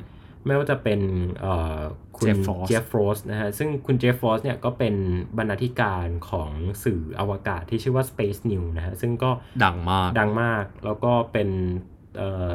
[0.47, 1.01] ไม่ว่าจะเป็น
[1.41, 1.79] เอ่อ
[2.17, 4.95] คุณ Jeff Frost เจฟฟรอสนะฮะซึ่งคุณเจฟฟ์เฟาสต์เนี่ยก็เป็น
[5.39, 6.51] บรรณาธิการของ
[6.85, 9.31] สื่ออวกาศที่ชื่อว่า Space News นะฮะซึ่งก็
[9.65, 12.00] ดังมากดังมาก แล้วก็เป็นเอ่อ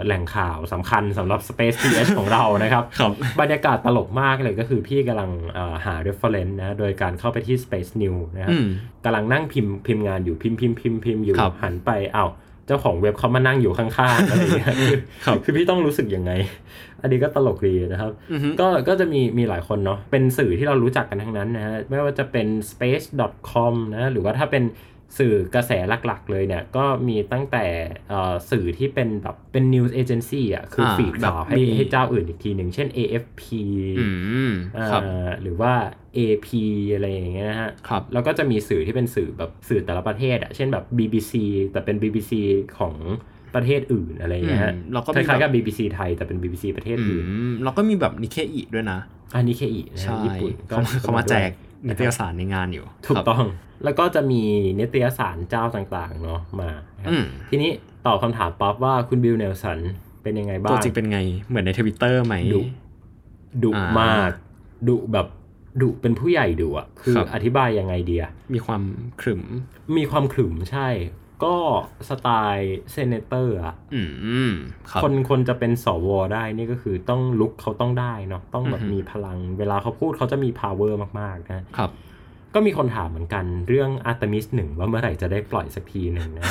[0.06, 8.68] แหล่งข่าวสำคัญสำหรับ Space TH ของเรานะครับครับ บรรยากาศตลกมากเลยก็คือพี่กำลังเอ่อหา reference นะ โดยการเข้าไปที่ Space News นะฮะอืม
[9.06, 12.30] กำลังนั่งพิมพ์พิมพ์งานอยู่พิมพ์พิมพ์พิมพ์พิมพ์อยู่ครับหันไปอ้าว
[12.68, 16.32] เจ้าของเว็บเขามานั่งอยู่ข้างๆอะไรอย่างเงี้ยคือครับคือพี่ต้องรู้สึกยังไง
[17.02, 24.64] อันนี้ก็ตลกดีนะครับอือฮึก็ก็จะมีมีหลายคนเนาะเป็นสื่อที่เรารู้จักกันทั้งนั้นนะฮะไม่ว่าจะเป็น space.com นะหรือว่าถ้าเป็น
[25.18, 25.72] สื่อกระแส
[26.06, 27.66] หลักๆ เลยเนี่ย ก็มีตั้งแต่
[28.10, 33.42] เอ่อสื่อที่เป็นแบบเป็น news agency อะคืออาฟีดข่าวแบบให้มีให้เจ้าอื่นอีกทีหนึ่ง เช่น AFP
[34.00, 34.08] อื
[34.50, 35.02] มอ่าครับ
[35.42, 35.74] หรือว่า
[36.18, 36.48] AP
[36.94, 41.34] อะไรอย่างเงี้ยนะฮะครับแล้วก็จะมีสื่อที่เป็นสื่อแบบสื่อแต่ละประเทศอะเช่นแบบ BBC
[41.72, 42.32] แต่เป็น BBC
[42.80, 42.96] ของ
[43.56, 49.00] ประเทศอื่นอะไรอย่างเงี้ยฮะอืมแล้วก็มีคล้ายๆกับแบบ BBC ไทยแต่เป็น BBC ประเทศอื่นอืมแล้วก็มีแบบนิเคอีด้วยนะ
[49.36, 51.50] อันนี้เคอีนะใช่ฮะญี่ปุ่นเขาเขามาแจก
[51.88, 53.46] นิตยสารในงานอยู่ ถูกต้องครับ
[53.84, 54.42] แล้วก็จะมี
[54.80, 57.72] นิตยสารเจ้าต่างๆเนาะมานะครับอืมทีนี้
[58.06, 59.80] ตอบคำถามป๊อปว่าคุณบิลเนลสัน
[60.24, 62.62] เป็นยังไงบ้างตัวจริงเป็นไงเหมือนในทวิตเตอร์ไหมดุ
[63.64, 64.32] ดุอ่ามมาก
[64.88, 65.28] ดุแบบ
[65.82, 68.82] ดุเป็นผู้ใหญ่ดุอะคือครับอธิบายยังไงเดียมีความ
[69.22, 69.44] ขรึม
[69.98, 70.88] มีความขรึมใช่
[71.44, 71.56] ก็
[72.10, 74.02] สไตล์ senator อะอื
[74.50, 74.54] ม
[74.90, 81.92] ครับคนคนจะเป็นสวได้นี่ก็คือต้องลุกเขาต้องได้เนาะต้องแบบอือฮึมีพลัง เวลาเขาพูดเขาจะมี power มากๆนะครับ
[82.54, 86.46] ก็มีคนถามเหมือนกันเรื่องอาร์ตมิสหนึ่งว่าเมื่อไหร่จะได้ปล่อยสักทีหนึ่งนะ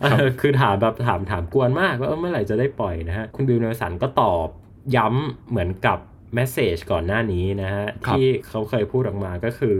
[0.00, 4.48] เออคือถามแบบถามถามกวนมากว่าเออเมื่อไหร่จะได้ปล่อยนะฮะ คุณบิลเนลสันก็ตอบ
[4.96, 5.98] ย้ำเหมือนกับ
[6.34, 9.76] message ก่อนหน้านี้นะฮะครับที่เขาเคยพูดออกมาก็คือ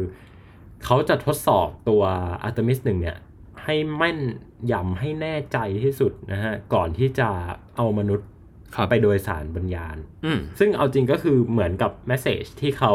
[0.85, 2.03] เขาจะทดสอบตัว
[2.45, 3.17] อาร์ตมิสหนึ่งเนี่ย
[3.65, 4.19] ให้แม่น
[4.73, 7.29] ยำให้แน่ใจที่สุดนะฮะ ก่อนที่จะ
[7.77, 8.29] เอามนุษย์
[8.75, 12.93] ครับไปโดยสารบนยานอืมซึ่งเอาจริงก็คือเหมือนกับ message ที่เขา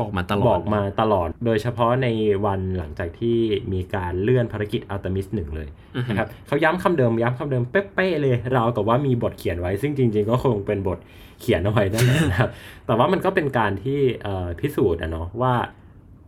[0.00, 2.08] บอกมาตลอดบอกมาตลอด โดยเฉพาะใน
[2.46, 3.38] วันหลังจากที่
[3.72, 10.98] มีการเลื่อนภารกิจอัลตมิสหนึ่งเลยอือฮึนะครับเขาย้ำคำเดิมย้ำคำเดิมเป๊ะๆเลยราวกับว่ามีบทเขียนไว้ ซึ่งจริง ๆ ก็คงเป็นบท
[11.40, 12.50] เขียนเอาไว้นั่นแหละนะครับ
[12.86, 15.54] แต่ว่ามันก็เป็นการที่เอ่อพิสูจน์อะเนาะว่า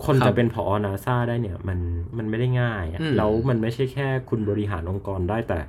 [0.06, 1.78] คนครับจะเป็นผอนาซาได้เนี่ย มัน
[2.16, 5.60] มันไม่ได้ง่ายอะอืมแล้วมันไม่ใช่แค่คุณบริหารองค์กรได้แต่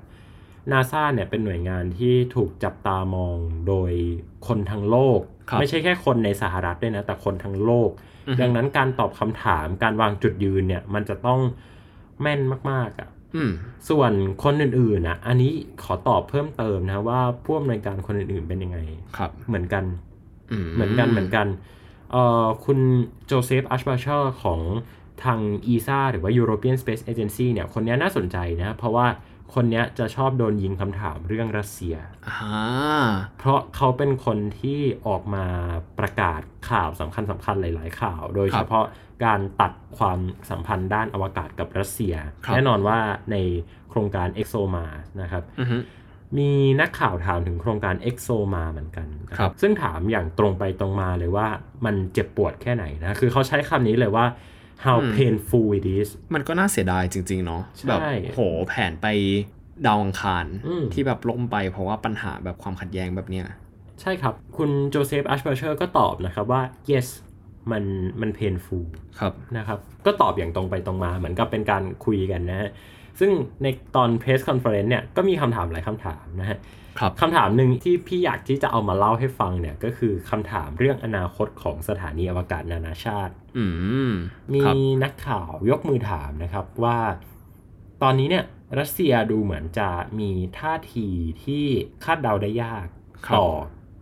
[0.72, 3.92] นาซาเนี่ยเป็นหน่วยงานที่ถูกจับตามองโดย
[4.48, 7.90] คนทั้งโลกครับไม่ใช่แค่คนในสหรัฐด้วยนะ แต่คนทั้งโลก
[8.28, 11.40] อือฮึดังนั้นการตอบคำถามการวางจุดยืนเนี่ย มันจะต้อง
[12.22, 12.42] แม่น
[12.72, 13.52] มาก ๆอะ่ะอืม
[13.90, 14.12] ส่วน
[14.44, 15.52] คนอื่นๆนะอันนี้
[15.84, 18.80] ขอตอบเพิ่มเติมนะว่าผู้อำนวยการคนอื่นๆเป็นยังไง
[19.18, 19.84] ครับ เหมือนกัน
[20.52, 21.48] อืมเหมือนกันเหมือนกัน
[22.12, 22.80] เอ่อคุณ
[23.26, 24.62] โจเซฟอัชบาเชอร์ของ
[25.24, 25.40] ทาง
[25.74, 29.08] ESA หรือว่า European Space Agency เนี่ย คนเนี้ยน่าสนใจนะ เพราะว่า
[29.54, 31.96] คนเนี้ยจะชอบโดนยิงคำถามเรื่องรัสเซีย
[32.28, 32.42] อ่า
[33.38, 35.46] เพราะเขาเป็นคนที่ออกมา
[36.00, 38.86] ประกาศข่าวสำคัญสำคัญหลาย ๆ ข่าว โดยครัเฉบพาะ
[39.26, 40.20] การตัดความ
[40.50, 42.98] สัมพันธ์ด้านอวกาศกับรัสเซียครับแน่นอนว่า
[43.32, 43.36] ใน
[43.90, 45.78] โครงการ ExoMars นะครับอือฮึ
[46.38, 46.50] มี
[46.82, 51.48] นักข่าวถามถึงโครงการ ExoMar เหมือนกันนะคครัรับบซึ่งถามอย่างตรงไปตรงมาเลยว่า
[51.86, 54.26] มันเจ็บปวดแค่ไหนนะ คือเขาใช้คำนี้เลยว่า
[54.86, 58.02] how อืม painful it is มันก็น่าเสียดายจริง ๆ เนาะใช่แบบ
[58.34, 59.08] โหแผนไป
[59.86, 63.46] ดาวอังคารอืมที่แบบล่มไปเพราะว่าปัญหาแบบความขัดแย้งแบบเนี้ย
[64.02, 67.08] ใช่ครับ คุณโจเซฟอัชเบอร์เชอร์ก็ตอบนะครับว่า yes
[67.72, 67.84] มัน
[68.22, 68.86] มัน painful
[69.20, 72.70] ครับนะครับ ก็ตอบอย่างตรงไปตรงมาเหมือนกับเป็นการคุยกันนะฮะ
[73.20, 73.32] ซึ่ง
[73.64, 76.58] ในตอน press conference เนี่ยก็มีคำถามหลายคำถามนะฮะ
[77.00, 83.66] ครับคำถามหนึ่งที่พี่อยากที่จะเอามาเล่าให้ฟังเนี่ยก็คือคำถามเรื่องอนาคตของสถานีอวกาศนานาชาติอื
[84.10, 84.12] ม
[84.54, 87.00] มีครับนักข่าวยกมือถามนะครับว่า
[88.04, 88.46] ตอนนี้เนี่ย
[88.80, 91.08] รัสเซียดูเหมือนจะมีท่าที
[91.44, 91.66] ที่
[92.04, 92.86] คาดเดาได้ยาก
[93.26, 93.48] ครับต่อ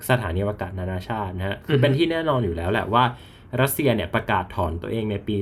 [0.10, 3.04] สถานีอวกาศนานาชาตินะฮะคืออฮึเป็นที่แน่นอนอยู่แล้วแหละว่า
[3.62, 5.36] รัสเซียเนี่ยประกาศถอนตัวเองในปี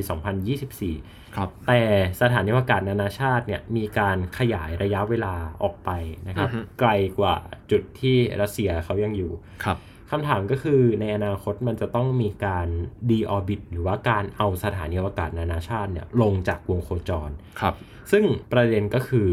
[0.66, 1.82] 2024 ครับ แต่
[2.22, 5.90] สถานีอวกาศนานาชาติเนี่ยมีการขยายระยะเวลาออกไป
[6.28, 6.90] นะครับอือฮึไกล
[7.20, 7.36] กว่า
[7.72, 9.32] จุดที่รัสเซียเขายังอยู่
[9.64, 9.78] ครับ
[10.12, 12.68] คำถามก็คือในอนาคตมันจะต้องมีการ
[13.10, 17.74] deorbit หรือว่าการเอาสถานีอวกาศนานาชาติเนี่ยลงจากวงโคจร ครับ
[18.12, 19.30] ซึ่งประเด็นก็คือ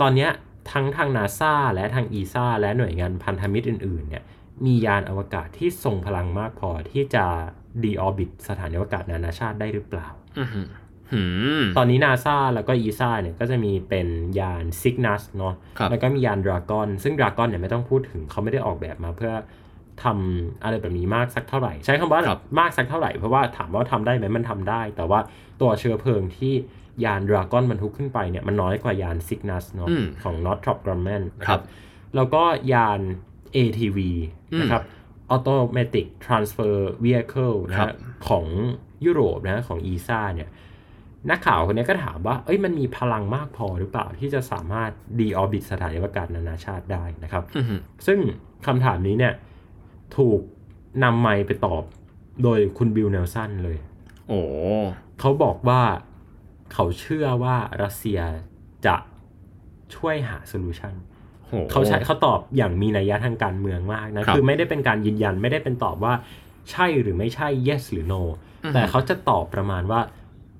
[0.00, 0.30] ตอนเนี้ย
[0.72, 4.24] ทั้งทางนาซาและทาง ESA และหน่วยงานพันธมิตรอื่นๆเนี่ย
[4.64, 7.26] มียานอวกาศที่ทรงพลังมากพอที่จะ
[7.82, 10.08] deorbit สถานีอวกาศนานาชาติได้หรือเปล่า
[10.38, 10.60] อือฮึ
[11.12, 11.22] หื
[11.60, 14.08] มตอนนี้นาซาแล้วก็ ESA เนี่ยก็จะมีเป็น
[14.40, 19.32] ยาน Cygnus เนาะครับแล้วก็มียาน Dragon ซึ่ง Dragon เนี่ยไม่ต้องพูดถึงเขาไม่ได้ออกแบบมาเพื่อ
[20.04, 25.20] ทำอะไรแบบนี้มากสักเท่าไหร่ ใช้คำว่าครับมากสักเท่าไหร่ เพราะว่าถามว่าทำได้ไหมมันทำได้ แต่ว่า
[25.60, 26.54] ตัวเชื้อเพลิงที่
[27.04, 31.60] ยานดราก้อนบรรทุกขึ้นไปเนี่ยมันน้อยกว่ายานซิกนัสเนาะอืมของ Northrop Grumman ครับ
[32.16, 33.00] แล้วก็ยาน
[33.56, 33.98] ATV
[34.52, 34.82] อืมนะครับ
[35.34, 37.96] Automatic Transfer Vehicle นะครัฮะบ
[38.28, 38.46] ของ
[39.04, 40.50] ยุโรปนะของ ESA เนี่ย
[41.30, 48.18] นักข่าวคนนี้ก็ถามว่า เอ้ย มันมีพลังมากพอหรือเปล่าที่จะสามารถdeorbit สถานีอวกาศนานาชาติได้นะครับอือฮึซึ่ง
[48.66, 49.34] คำถามนี้เนี่ย
[50.16, 50.40] ถูก
[51.04, 51.82] นำไมค์ไปตอบ
[52.42, 53.78] โดยคุณบิลเนลสันเลย
[54.28, 54.40] โอ้
[55.20, 55.82] เขาบอกว่า
[56.72, 58.20] เขาเชื่อว่ารัสเซีย
[58.86, 58.96] จะ
[59.96, 61.13] ช่วยหา solution โห
[61.70, 66.14] เขาใช้เขาตอบอย่างมีนัยยะทางการเมืองมากนะครับคือไม่ได้เป็นการยืนยันไม่ได้เป็นตอบว่า
[66.70, 68.22] ใช่หรือไม่ใช่ yes หรือ no
[68.64, 70.00] อือฮึแต่เขาจะตอบประมาณว่า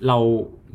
[0.07, 0.19] เรา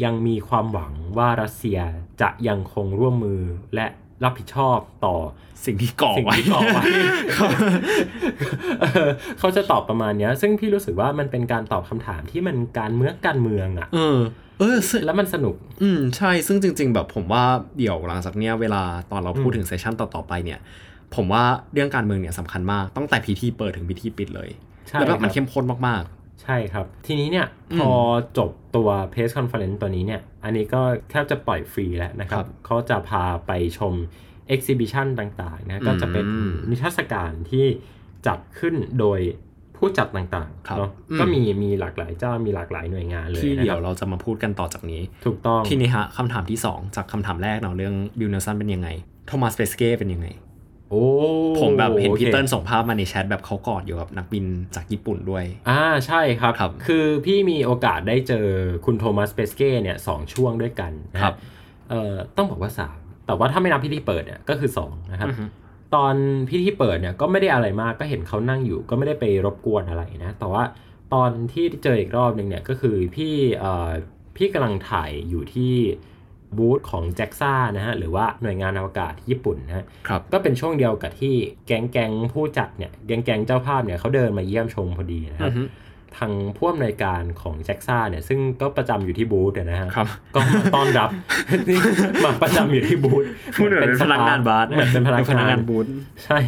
[0.04, 1.80] ยังมีความหวังว่ารัสเซีย
[2.22, 3.42] จะยังคงร่วมมือ
[3.76, 3.86] และ
[4.24, 5.16] รับผิดชอบต่อ
[5.66, 6.84] สิ่งที่ก่อสิ่งไว้ที่ก่อไว้
[8.82, 13.88] เออเขาจะตอบประมาณเนี้ย ซึ่งพี่รู้สึกว่ามันเป็นการตอบคำถามที่มันการเมืองการเมืองอะ
[14.60, 17.44] เออเออซึ่งแล้วมันสนุก อืมใช่ซึ่งจริง ๆ แบบผมว่า
[17.78, 20.60] เดี๋ยวหลังจากเนี้ยเวลาตอนเราพูดอืมถึงเซสชันต่อๆไปเนี่ย
[21.16, 21.44] ผมว่า
[21.74, 24.50] เรื่องการเมืองเนี่ยสำคัญมากตั้งแต่พิธีเปิดถึงพิธีปิดเลย
[24.88, 26.04] ใช่แล้วแบบมันครับเข้มข้นมาก
[26.44, 27.90] ใช่ครับ ทีนี้เนี่ยอืมพอ
[28.38, 33.94] จบตัว Press Conference ตัวนี้เนี่ย อันนี้ก็แทบจะปล่อยฟรีแล้วนะครับครับเขาจะพาไปชม
[34.54, 37.66] Exhibition ต่างๆนะก็จะเป็นอืมนิทรรศการที่
[38.28, 39.20] จัดขึ้นโดย
[39.80, 48.90] ผู้จัดต่างๆครับเนาะอืมก็มีมีหลากหลายเจ้ามีหลากหลายหน่วยงานเลยที่นะเดี๋ยวครับเราจะมาพูดกันต่อจากนี้ ถูกต้องทีนี้ฮะคำถามที่ 2 จากคำถามแรกเนาะเรื่องบิลเนลสันเป็นยังไง
[49.28, 50.28] โทมัสเปสเก้เป็นยังไง
[50.90, 51.04] โอ้
[51.60, 58.48] ผมแบบเห็นโอคพี่เติ้ลส่งภาพมาในแชทแบบเขากอดอยู่กับนักบินจากญี่ปุ่นด้วย อ่าใช่ครับครับ คือพี่มีโอกาสได้เจอ
[58.86, 61.36] คุณโทมัสเปสเก้เนี่ยสองช่วงด้วยกันนะฮะครับ
[61.90, 65.46] เอ่อต้องบอกว่าสามแต่ว่าถ้าไม่นับพิธีเปิดเนี่ยก็คือสองนะครับอือฮึ
[65.96, 66.16] ตอน
[66.50, 70.64] พิธีเปิดเนี่ยก็ไม่ได้อะไรมากก็เห็นเขานั่งอยู่ก็ไม่ได้ไปรบกวนอะไรนะ แต่ว่า
[71.14, 73.90] ตอนที่เจออีกรอบหนึ่งเนี่ยก็คือพี่เอ่อ
[74.38, 75.74] พี่กำลังถ่ายอยู่ที่
[76.58, 81.36] บูธของ j a x a นะฮะหรือว่าหน่วยงานอวกาศญี่ปุ่นนะฮะครับก็เป็นช่วงเดียวกับที่
[81.68, 85.64] แก๊งแก๊งผู้จัดเนี่ยแก๊งแก๊งเจ้าภาพเนี่ยเขาเดินมาเยี่ยมชมพอดีนะคอืรับอฮึ
[86.18, 91.10] ทางผู้อำนวยการของ j a x a เนี่ยซึ่งก็ประจำอยู่ที่บูธนะฮะครับก็มาต้อนรับ
[91.70, 91.78] นี่
[92.24, 93.24] มาประจำอยู่ที่บูธ
[93.58, 95.86] พูดเหมือนเป็นพนักงานบาร์เหมือนเป็นพนักพนักงานงานบูธ
[96.26, 96.40] ใช่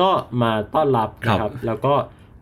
[0.00, 0.08] ก็
[0.42, 1.92] มาต้อนรับครับนะครับ แล้วก็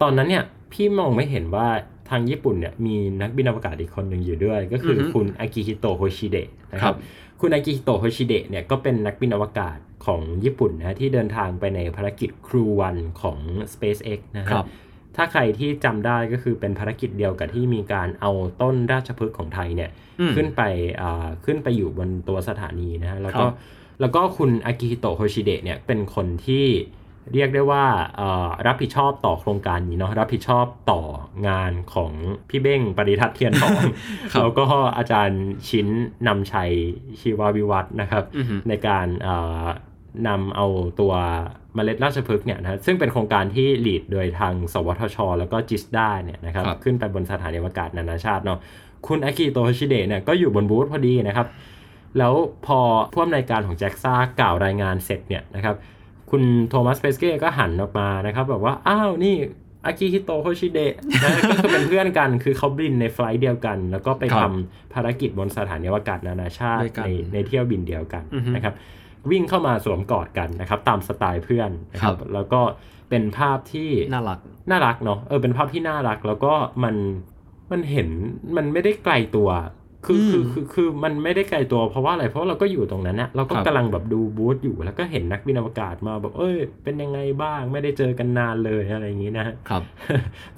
[0.02, 1.68] ตอนนั้นเนี่ยพี่มองไม่เห็นว่า
[2.10, 6.98] ทางญี่ปุ่นเนี่ยมีนักบินอวกาศอีกคนหนึ่งอยู่ด้วย ก็คืออือฮึคุณอากิฮิโตะโฮชิเดะนะครับครับ
[7.40, 13.38] คุณอากิฮิโตะโฮชิเดะเนี่ยก็เป็นนักบินอวกาศของญี่ปุ่นนะที่เดินทางไปในภารกิจ Crew One ของ
[13.72, 14.68] SpaceX นะครับครัรับ
[15.16, 18.30] ถ้าใครที่จำได้ก็คือเป็นภารกิจเดียวกับที่มีการเอา
[18.62, 20.62] ต้นราชพฤกษ์ของไทยเนี่ยอืมขึ้นไป
[21.00, 23.52] อ่าขึ้นไปอยู่บนตัวสถานีนะฮะแล้วก็ครับ
[24.00, 26.66] แล้วก็คุณอากิฮิโตะโฮชิเดะเนี่ยเป็นคนที่
[27.32, 27.84] เรียกได้ว่า
[28.16, 31.02] เอ่อรับผิดชอบต่อโครงการนี้เนาะรับผิดชอบต่อ
[31.48, 32.12] งานของ
[32.48, 33.80] พี่เบ้งปริทัศน์เทียนทอง
[34.32, 35.86] ครับแล้วก็อาจารย์ชิ้น
[36.26, 36.72] นำชัย
[37.20, 39.66] ชีววิวัฒน์นะครับอือฮึในการเอ่อ
[40.28, 40.66] นำเอา
[41.00, 41.12] ตัว
[41.74, 48.58] เมล็ดราชพฤกษ์เนี่ยนะซึ่งเป็นโครงการที่ลีดโดยทาง สวทช แล้วก็จิสด้าเนี่ยนะครับครับขึ้นไปบนสถานีอวกาศนานาชาติเนาะ
[49.06, 51.46] คุณอากิโตะโฮชิเดะเนี่ยก็อยู่บนบูธพอดีนะครับ
[52.18, 52.34] แล้ว
[52.66, 52.78] พอ
[53.12, 55.74] ผู้อำนวยการของแจ็กซ่ากล่าวรายงานเสร็จเนี่ยนะครับ
[56.30, 59.34] คุณโทมัสเปสเก้ก็หันออกมานะครับแบบว่าอ้าวนี่
[59.86, 64.52] อากิฮิโตะโฮชิเดะนะก็คือเป็นเพื่อนกันคือเขาบินใน flight เดียวกัน แล้วก็ไปทำครับ
[64.94, 68.74] ภารกิจบนสถานีอวกาศนานาชาติด้วยกันในในเที่ยวบินเดียวกันอือฮึนะครับ
[69.30, 72.60] วิ่งเข้ามาสวมกอดกันนะครับ ตามสไตล์เพื่อนนะครับครับแล้วก็
[73.10, 74.38] เป็นภาพที่น่ารัก
[74.70, 76.52] น่ารักเนาะเออเป็นภาพที่น่ารัก แล้วก็
[76.84, 76.94] มัน
[77.72, 78.08] มันเห็น
[78.56, 79.50] มันไม่ได้ไกลตัว
[80.06, 89.82] คืออืมคือคือคือมันไม่ได้ไกลตัวเพราะว่าอะไรเพราะเราก็อยู่ตรงนั้นนะเราก็ครับกำลังแบบดูบูธอยู่แล้วก็เห็นนักบินอวกาศมาแบบเอ้ย เป็นยังไงบ้างไม่ได้เจอกันนานเลยอะไรอย่างนี้นะฮะครับ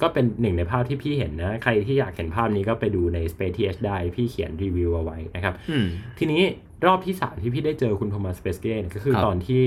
[0.01, 5.87] ก็เป็นหนึ่งในภาพที่พี่เห็นนะ ใครที่อยากเห็นภาพนี้ก็ไปดูใน Space TH ได้พี่เขียนรีวิวเอาไว้นะครับอืม
[6.19, 6.43] ทีนี้
[6.87, 9.63] รอบที่สามที่พี่ได้เจอคุณโทมัสเปสเก้เนี่ยก็คือครับตอนที่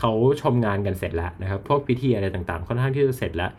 [0.00, 3.50] เขาชมงานกันเสร็จแล้วนะครับ พวกพิธีอะไรต่างๆ ค่อนข้างที่จะเสร็จแล้ว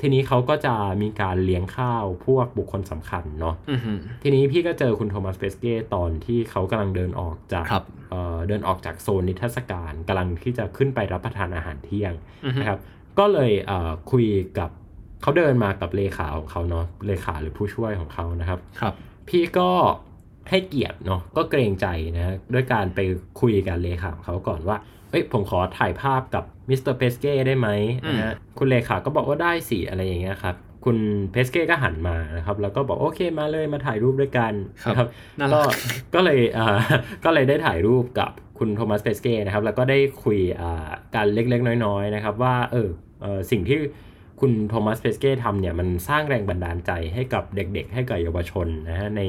[0.00, 3.92] ทีนี้เขาก็จะมีการเลี้ยงข้าวพวกบุคคลสำคัญเนาะอือฮึ
[4.22, 12.12] ทีนี้พี่ก็เจอคุณโทมัสเปสเก้ตอนที่เขากำลังเดินออกจากครับเอ่อเดินออกจากโซนนิทรรศการกำลังที่จะขึ้นไปรับประทานอาหารเที่ยง
[12.44, 12.80] อือฮึนะครับ
[13.18, 14.26] ก็เลยเอ่อคุย
[14.58, 14.70] กับ
[15.22, 18.94] เขาเดินมากับเลขาของเขาเนาะเลขาหรือผู้ช่วยของเขานะครับ ครับ
[19.28, 19.70] พี่ก็
[20.50, 23.00] ให้เกียรติเนาะก็เกรงใจนะด้วยการไป
[23.40, 24.76] คุยกับเลขาของเขาก่อนว่า
[25.10, 27.68] เอ้ยผมขอถ่ายภาพกับมิสเตอร์เพสเก้ได้ไหม
[28.04, 30.96] อืมนะฮะคุณเลขาก็บอกว่าได้สิอะไรอย่างเงี้ยครับคุณ
[31.32, 34.52] เพสเก้ก็หันมานะครับแล้วก็บอกโอเคมาเลยมาถ่ายรูปด้วยกัน
[34.86, 35.76] นะครับน่าก็รัก
[36.14, 36.66] ก็เลยอ่า
[37.24, 42.88] ก็เลยได้ถ่ายรูปกับคุณโทมัสเพสเก้นะครับแล้วก็ได้คุยอ่าการเล็กๆ น้อยๆนะครับว่าเออ
[43.22, 43.78] เออสิ่งที่
[44.40, 49.22] คุณโทมัสเพสเก้ทำเนี่ยมันสร้างแรงบันดาลใจให้กับเด็กๆ ให้กับเยาวชนนะฮะใน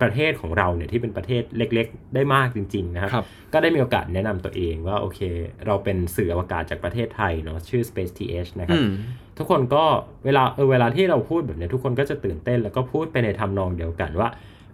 [0.00, 5.20] ประเทศของเราเนี่ยที่เป็นประเทศเล็กๆ ได้มากจริงๆนะครับครับก็ได้มีโอกาสแนะนำตัวเองว่าโอเค
[5.66, 8.90] เราเป็นสื่ออวกาศจากประเทศไทยเนาะชื่อ Space TH นะครับอืม
[9.38, 9.84] ทุกคนก็
[10.24, 14.28] เวลาเออเวลาที่เราพูดแบบเนี้ยทุกคนก็จะตื่นเต้นแล้วก็พูดไปในทำนองเดียวกันว่า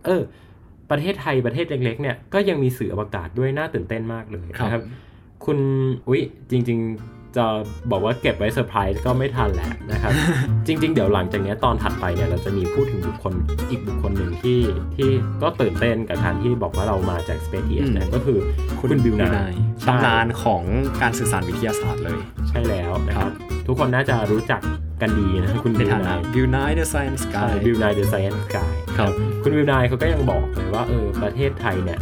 [0.04, 0.22] เออ
[0.90, 4.82] ประเทศไทยประเทศเล็กๆเนี่ยก็ยังมีสื่ออวกาศด้วยน่าตื่นเต้นมากเลยครับนะครับ
[5.44, 5.58] คุณ
[6.08, 7.46] อุ๊ยจริง ๆ จะ
[7.90, 10.12] บอกว่าเก็บไว้เซอร์ไพรส์ก็ไม่ทันแหละนะครับ
[10.66, 13.32] จริง ๆ เดี๋ยวหลังจากเนี้ยตอนถัดไปเนี่ยเราจะมีพูดถึงบุคคล
[13.70, 14.60] อีกบุคคลหนึ่งที่
[14.96, 15.08] ที่
[15.42, 18.38] ก็ตื่นเต้นกับการที่บอกว่าเรามาจาก Space TH นะก็คือ
[18.80, 20.62] คุณบิวนายใช่ตำนานของ
[21.02, 22.18] การสื่อสารวิทยาศาสตร์เลย
[22.48, 23.32] ใช่แล้วนะครับครับ
[23.66, 24.60] ทุกคนน่าจะรู้จัก
[25.02, 32.00] กันดีนะคุณในบิวฐานะนาย Bill Nye the Science ใช่ Guy บิวนายเดอะไซเอนส์กายครับคุณบิวนายเขาก็ยังบอกเลยว่าเออประเทศไทยเนี่ย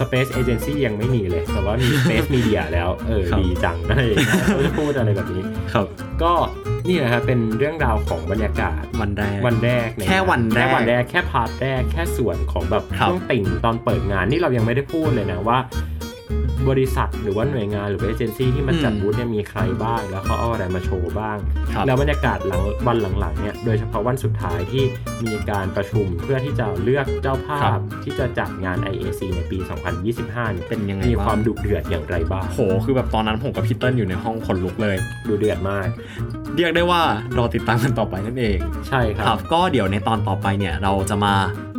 [0.00, 5.86] Space Agency ยังไม่มีเลย แต่ว่ามี Space Media แล้ว เออครับดีจังอะไรอย่างเงี้ยเขาจะพูดอะไรแบบนี้ ครับ
[6.22, 6.32] ก็
[6.88, 15.58] นี่แหละครับเป็นเรื่องราวของบรรยากาศวันแรกวันแรกในแค่วันแรกแค่วันแรกแค่ part แรกแค่ส่วนของแบบครับช่วงติ่งตอนเปิดงานนี่เรายังไม่ได้พูดเลยนะว่า
[16.68, 21.36] บริษัทหรือว่าหน่วยงานหรือว่าเอเจนซี่ที่มาจัดอืมบูธเนี่ยมีใครบ้าง แล้วเขาเอาอะไรมาโชว์บ้าง
[21.74, 24.84] ครับแล้วบรรยากาศหลังวันหลังๆเนี่ยโดยเฉพาะวันสุดท้ายที่
[25.26, 29.58] มีการประชุมเพื่อที่จะเลือกเจ้าภาครัพบที่จะจัดงาน IAC ในปี
[30.04, 34.96] 2025เนี่ยเป็นยังไงมีบ้างความดุเดือดอย่างไรบ้างโหคือแบบตอนนั้นผมกับพีเติ้ลอยู่ในห้องขนลุกเลย
[35.28, 35.86] ดุเดือดมาก
[36.56, 37.02] เรียกได้ว่า
[37.38, 38.58] รอติดตามกันต่อไปนั่นเอง
[38.88, 41.34] ใช่คครัรับบก็เดี๋ยวในตอนต่อไปเนี่ยเราจะมา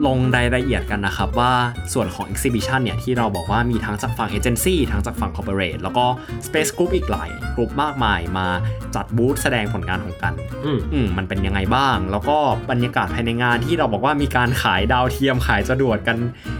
[0.05, 1.53] ลงรายละเอียดกันนะครับว่า
[1.93, 6.05] ส่วนของ Exhibition เนี่ยที่เราบอกว่ามีทั้งจากฝั่งเอเจนซี่ทั้งจากฝั่ง Corporate แล้วก็
[6.45, 8.47] Space Group อีกหลายกลุ่มมากมายมา
[8.95, 10.33] จัดบูธแสดงผลงานของกัน
[10.65, 12.37] อืมอืมมันเป็นยังไงบ้าง แล้วก็
[12.71, 16.17] บรรยากาศภายในงานที่เราบอกว่ามีการขายดาวเทียมขายจรวดกัน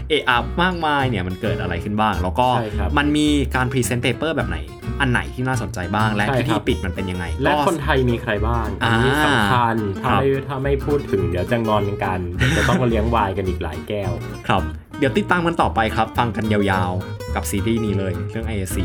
[0.08, 4.58] เอะอะมากมายเนี่ยมันเกิดอะไรขึ้นบ้าง แล้วก็ใช่ครับมันมีการ present paper แบบไหน
[5.00, 14.12] อันไหนที่น่าสนใจบ้างและใช่พิธีครับปิดมันเป็นยังไงและก็คนไทยมีใครบ้างอันนี้อ่าสำคัญถ้าครับไม่ถ้าไม่พูดถึงเดี๋ยวจะงอนกันเดี๋ยวจะต้องมาเลี้ยงวายกันอีกหลายแก้ว
[14.46, 14.62] ครับ
[14.98, 18.78] เดี๋ยวติดตามกันต่อไปครับ ฟังกันยาวๆ กับซีรีส์นี้เลยเรื่อง IAC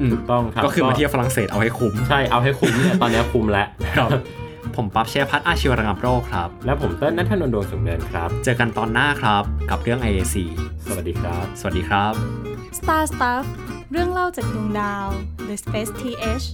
[0.00, 3.66] อืมถูกต้องครับ ก็คือมาเที่ยวฝรั่งเศสเอาให้คุ้ม ใช่เอาให้คุ้มเนี่ยตอนนี้คุ้มแล้ว
[3.98, 4.10] ครับ
[4.76, 10.36] ผมปั๊บเชฟพัฒน์อาชีวระงับโรคครับ และผมเต้นนัทนนท์ดวงสุงเนินครับ เจอกันตอนหน้าครับกับเรื่อง IAC
[10.86, 12.12] สวัสดีครับ สวัสดีครับ
[12.78, 13.44] Star Stuff
[13.92, 15.06] เรื่องเล่าจากดวงดาว
[15.48, 16.46] The Space TH